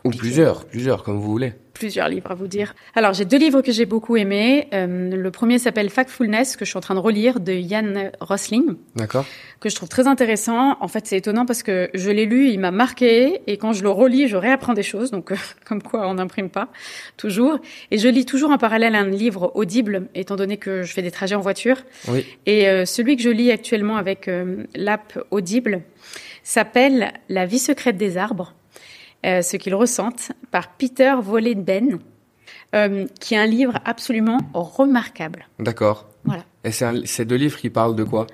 Ou 0.04 0.10
plusieurs, 0.10 0.64
plusieurs, 0.66 1.02
comme 1.02 1.18
vous 1.18 1.30
voulez 1.30 1.54
plusieurs 1.76 2.08
livres 2.08 2.30
à 2.30 2.34
vous 2.34 2.46
dire. 2.46 2.74
Alors, 2.94 3.12
j'ai 3.12 3.26
deux 3.26 3.36
livres 3.36 3.60
que 3.60 3.70
j'ai 3.70 3.84
beaucoup 3.84 4.16
aimés. 4.16 4.68
Euh, 4.72 5.14
le 5.14 5.30
premier 5.30 5.58
s'appelle 5.58 5.90
Factfulness, 5.90 6.56
que 6.56 6.64
je 6.64 6.70
suis 6.70 6.78
en 6.78 6.80
train 6.80 6.94
de 6.94 7.00
relire, 7.00 7.38
de 7.38 7.52
Ian 7.52 8.10
Rosling. 8.20 8.76
D'accord. 8.94 9.26
Que 9.60 9.68
je 9.68 9.74
trouve 9.74 9.88
très 9.88 10.06
intéressant. 10.06 10.78
En 10.80 10.88
fait, 10.88 11.06
c'est 11.06 11.18
étonnant 11.18 11.44
parce 11.44 11.62
que 11.62 11.90
je 11.92 12.10
l'ai 12.10 12.24
lu, 12.24 12.48
il 12.48 12.60
m'a 12.60 12.70
marqué, 12.70 13.42
et 13.46 13.58
quand 13.58 13.74
je 13.74 13.82
le 13.82 13.90
relis, 13.90 14.26
je 14.26 14.36
réapprends 14.36 14.72
des 14.72 14.82
choses. 14.82 15.10
Donc, 15.10 15.32
comme 15.66 15.82
quoi, 15.82 16.08
on 16.08 16.14
n'imprime 16.14 16.48
pas 16.48 16.68
toujours. 17.18 17.58
Et 17.90 17.98
je 17.98 18.08
lis 18.08 18.24
toujours 18.24 18.50
en 18.50 18.58
parallèle 18.58 18.94
un 18.94 19.08
livre 19.08 19.52
audible, 19.54 20.08
étant 20.14 20.36
donné 20.36 20.56
que 20.56 20.82
je 20.82 20.92
fais 20.92 21.02
des 21.02 21.10
trajets 21.10 21.34
en 21.34 21.40
voiture. 21.40 21.76
Oui. 22.08 22.24
Et 22.46 22.68
euh, 22.68 22.86
celui 22.86 23.16
que 23.16 23.22
je 23.22 23.30
lis 23.30 23.50
actuellement 23.50 23.96
avec 23.96 24.28
euh, 24.28 24.64
l'app 24.74 25.18
Audible 25.30 25.82
s'appelle 26.42 27.12
La 27.28 27.44
vie 27.44 27.58
secrète 27.58 27.98
des 27.98 28.16
arbres. 28.16 28.54
Euh, 29.26 29.42
ce 29.42 29.56
qu'ils 29.56 29.74
ressentent, 29.74 30.30
par 30.52 30.68
Peter 30.76 31.14
Vollenben, 31.20 31.98
euh, 32.74 33.06
qui 33.18 33.34
est 33.34 33.38
un 33.38 33.46
livre 33.46 33.74
absolument 33.84 34.38
remarquable. 34.54 35.48
D'accord. 35.58 36.08
Voilà. 36.24 36.44
Et 36.62 36.70
c'est 36.70 37.24
deux 37.24 37.34
livres 37.34 37.58
qui 37.58 37.68
parlent 37.68 37.96
de 37.96 38.04
quoi? 38.04 38.28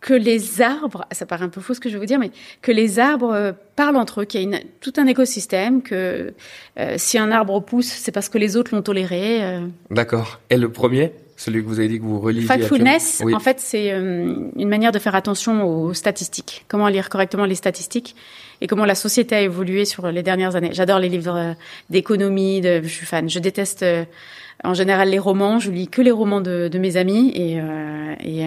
Que 0.00 0.12
les 0.12 0.60
arbres, 0.60 1.06
ça 1.10 1.24
paraît 1.24 1.44
un 1.44 1.48
peu 1.48 1.62
faux 1.62 1.72
ce 1.72 1.80
que 1.80 1.88
je 1.88 1.94
vais 1.94 2.00
vous 2.00 2.06
dire, 2.06 2.18
mais 2.18 2.32
que 2.60 2.70
les 2.70 2.98
arbres 2.98 3.32
euh, 3.32 3.52
parlent 3.76 3.96
entre 3.96 4.22
eux, 4.22 4.24
qu'il 4.26 4.42
y 4.42 4.54
a 4.54 4.60
tout 4.80 4.92
un 4.98 5.06
écosystème, 5.06 5.80
que 5.82 6.34
si 6.96 7.16
un 7.16 7.30
arbre 7.30 7.60
pousse, 7.60 7.88
c'est 7.88 8.12
parce 8.12 8.28
que 8.28 8.36
les 8.36 8.58
autres 8.58 8.74
l'ont 8.74 8.82
toléré. 8.82 9.60
D'accord. 9.90 10.40
Et 10.50 10.58
le 10.58 10.70
premier? 10.70 11.12
Celui 11.40 11.62
que 11.62 11.68
vous 11.68 11.78
avez 11.78 11.88
dit 11.88 11.98
que 11.98 12.04
vous 12.04 12.20
relisiez. 12.20 12.46
Factfulness, 12.46 13.22
en 13.32 13.40
fait, 13.40 13.60
c'est 13.60 13.88
une 13.88 14.68
manière 14.68 14.92
de 14.92 14.98
faire 14.98 15.14
attention 15.14 15.64
aux 15.64 15.94
statistiques. 15.94 16.66
Comment 16.68 16.88
lire 16.88 17.08
correctement 17.08 17.46
les 17.46 17.54
statistiques 17.54 18.14
et 18.60 18.66
comment 18.66 18.84
la 18.84 18.94
société 18.94 19.34
a 19.36 19.40
évolué 19.40 19.86
sur 19.86 20.10
les 20.10 20.22
dernières 20.22 20.54
années. 20.54 20.68
J'adore 20.72 20.98
les 20.98 21.08
livres 21.08 21.34
euh, 21.34 21.52
d'économie, 21.88 22.60
de, 22.60 22.82
je 22.82 22.88
suis 22.88 23.06
fan. 23.06 23.30
Je 23.30 23.38
déteste 23.38 23.82
euh, 23.82 24.04
en 24.64 24.74
général 24.74 25.08
les 25.08 25.18
romans. 25.18 25.58
Je 25.58 25.70
lis 25.70 25.88
que 25.88 26.02
les 26.02 26.10
romans 26.10 26.42
de, 26.42 26.68
de 26.68 26.78
mes 26.78 26.98
amis 26.98 27.32
et, 27.34 27.58
euh, 27.58 28.14
et, 28.20 28.44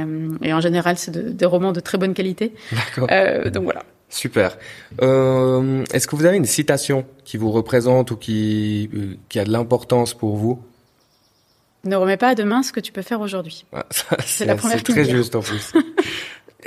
et, 0.47 0.53
en 0.53 0.61
général 0.61 0.99
c'est 0.99 1.09
de, 1.09 1.29
des 1.29 1.45
romans 1.47 1.71
de 1.71 1.79
très 1.79 1.97
bonne 1.97 2.13
qualité. 2.13 2.53
D'accord. 2.71 3.07
donc 3.51 3.63
voilà. 3.63 3.81
Super. 4.09 4.59
Euh, 5.01 5.83
Est-ce 5.91 6.05
que 6.05 6.15
vous 6.15 6.25
avez 6.25 6.37
une 6.37 6.45
citation 6.45 7.05
qui 7.25 7.37
vous 7.37 7.49
représente 7.49 8.11
ou 8.11 8.17
qui, 8.17 8.87
qui 9.29 9.39
a 9.39 9.45
de 9.45 9.51
l'importance 9.51 10.13
pour 10.13 10.35
vous? 10.35 10.59
Ne 11.85 11.95
remets 11.95 12.17
pas 12.17 12.29
à 12.29 12.35
demain 12.35 12.63
ce 12.63 12.71
que 12.71 12.79
tu 12.79 12.91
peux 12.91 13.01
faire 13.01 13.19
aujourd'hui. 13.21 13.65
Ah, 13.73 13.85
c'est 14.25 14.45
la 14.45 14.55
première. 14.55 14.77
C'est 14.77 14.83
très 14.83 15.05
juste 15.05 15.35
en 15.35 15.41
plus. 15.41 15.73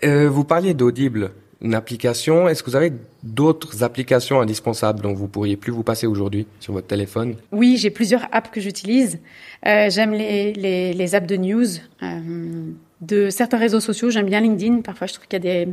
euh, 0.05 0.29
vous 0.29 0.45
parliez 0.45 0.75
d'audible 0.75 1.33
une 1.63 1.75
application. 1.75 2.49
Est-ce 2.49 2.63
que 2.63 2.71
vous 2.71 2.77
avez 2.77 2.93
d'autres 3.23 3.83
applications 3.83 4.41
indispensables 4.41 5.01
dont 5.01 5.15
vous 5.15 5.27
pourriez 5.27 5.57
plus 5.57 5.73
vous 5.73 5.83
passer 5.83 6.07
aujourd'hui 6.07 6.47
sur 6.61 6.75
votre 6.75 6.87
téléphone? 6.87 7.37
Oui, 7.51 7.77
j'ai 7.79 7.91
plusieurs 7.91 8.27
apps 8.33 8.51
que 8.51 8.61
j'utilise. 8.61 9.19
Euh, 9.67 9.89
j'aime 9.89 10.13
les, 10.13 10.53
les, 10.53 10.93
les, 10.93 11.15
apps 11.15 11.27
de 11.27 11.37
news 11.37 11.67
euh, 12.03 12.71
de 13.01 13.31
certains 13.31 13.59
réseaux 13.59 13.81
sociaux. 13.81 14.11
J'aime 14.11 14.27
bien 14.27 14.41
LinkedIn. 14.41 14.83
Parfois, 14.83 15.07
je 15.07 15.15
trouve 15.15 15.27
qu'il 15.27 15.43
y 15.43 15.49
a 15.49 15.65
des, 15.65 15.73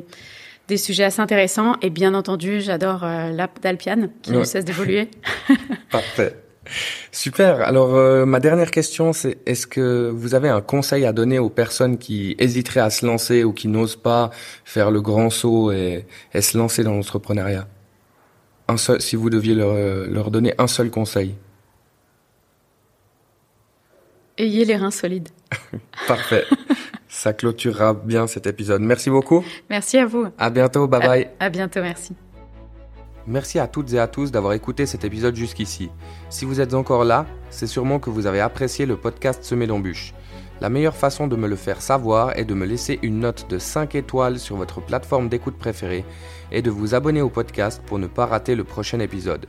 des 0.69 0.77
sujets 0.77 1.03
assez 1.03 1.19
intéressants. 1.19 1.75
Et 1.81 1.89
bien 1.89 2.13
entendu, 2.13 2.61
j'adore 2.61 3.03
euh, 3.03 3.31
l'app 3.31 3.61
d'Alpian 3.61 4.07
qui 4.21 4.31
ne 4.31 4.43
cesse 4.45 4.63
d'évoluer. 4.63 5.09
Parfait. 5.91 6.42
Super. 7.11 7.61
Alors 7.61 7.95
euh, 7.95 8.25
ma 8.25 8.39
dernière 8.39 8.71
question, 8.71 9.13
c'est 9.13 9.37
est-ce 9.45 9.67
que 9.67 10.09
vous 10.09 10.35
avez 10.35 10.49
un 10.49 10.61
conseil 10.61 11.05
à 11.05 11.13
donner 11.13 11.39
aux 11.39 11.49
personnes 11.49 11.97
qui 11.97 12.35
hésiteraient 12.39 12.79
à 12.79 12.89
se 12.89 13.05
lancer 13.05 13.43
ou 13.43 13.53
qui 13.53 13.67
n'osent 13.67 13.95
pas 13.95 14.29
faire 14.63 14.91
le 14.91 15.01
grand 15.01 15.29
saut 15.29 15.71
et, 15.71 16.05
se 16.39 16.57
lancer 16.57 16.83
dans 16.83 16.93
l'entrepreneuriat? 16.93 17.67
Un 18.67 18.77
seul, 18.77 19.01
Si 19.01 19.15
vous 19.15 19.29
deviez 19.29 19.55
leur, 19.55 19.75
leur 20.07 20.31
donner 20.31 20.53
un 20.57 20.67
seul 20.67 20.89
conseil. 20.89 21.35
Ayez 24.37 24.65
les 24.65 24.77
reins 24.77 24.91
solides. 24.91 25.29
Parfait. 26.07 26.45
Ça 27.07 27.33
clôturera 27.33 27.93
bien 27.93 28.25
cet 28.25 28.47
épisode. 28.47 28.81
Merci 28.81 29.11
beaucoup. 29.11 29.45
Merci 29.69 29.97
à 29.99 30.05
vous. 30.07 30.27
À 30.37 30.49
bientôt. 30.49 30.87
Bye 30.87 31.01
bye. 31.01 31.29
à 31.39 31.49
bientôt. 31.49 31.81
Merci. 31.81 32.13
Merci 33.25 33.59
à 33.59 33.67
toutes 33.67 33.93
et 33.93 33.99
à 33.99 34.07
tous 34.07 34.31
d'avoir 34.31 34.53
écouté 34.53 34.85
cet 34.85 35.05
épisode 35.05 35.35
jusqu'ici. 35.35 35.89
Si 36.29 36.45
vous 36.45 36.59
êtes 36.59 36.73
encore 36.73 37.05
là, 37.05 37.25
c'est 37.49 37.67
sûrement 37.67 37.99
que 37.99 38.09
vous 38.09 38.25
avez 38.27 38.41
apprécié 38.41 38.85
le 38.85 38.97
podcast 38.97 39.43
Semé 39.43 39.67
d'embûches. 39.67 40.13
La 40.61 40.69
meilleure 40.69 40.95
façon 40.95 41.27
de 41.27 41.35
me 41.35 41.47
le 41.47 41.55
faire 41.55 41.81
savoir 41.81 42.37
est 42.37 42.45
de 42.45 42.53
me 42.53 42.65
laisser 42.65 42.99
une 43.01 43.19
note 43.19 43.49
de 43.49 43.57
5 43.57 43.95
étoiles 43.95 44.39
sur 44.39 44.55
votre 44.55 44.81
plateforme 44.81 45.27
d'écoute 45.27 45.57
préférée 45.57 46.05
et 46.51 46.61
de 46.61 46.69
vous 46.69 46.95
abonner 46.95 47.21
au 47.21 47.29
podcast 47.29 47.81
pour 47.85 47.99
ne 47.99 48.07
pas 48.07 48.25
rater 48.25 48.55
le 48.55 48.63
prochain 48.63 48.99
épisode. 48.99 49.45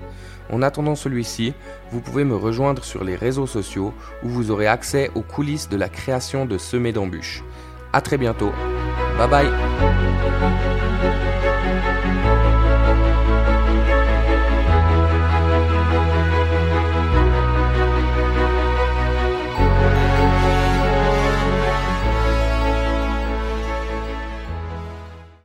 En 0.51 0.63
attendant 0.63 0.95
celui-ci, 0.95 1.53
vous 1.91 2.01
pouvez 2.01 2.25
me 2.25 2.37
rejoindre 2.37 2.83
sur 2.85 3.05
les 3.05 3.17
réseaux 3.17 3.47
sociaux 3.47 3.93
où 4.23 4.29
vous 4.29 4.51
aurez 4.51 4.67
accès 4.67 5.11
aux 5.15 5.23
coulisses 5.23 5.69
de 5.69 5.77
la 5.77 5.89
création 5.89 6.47
de 6.47 6.59
Semé 6.59 6.93
d'embûches. 6.93 7.45
A 7.93 8.01
très 8.01 8.19
bientôt. 8.19 8.51
Bye 9.19 9.29
bye 9.29 10.84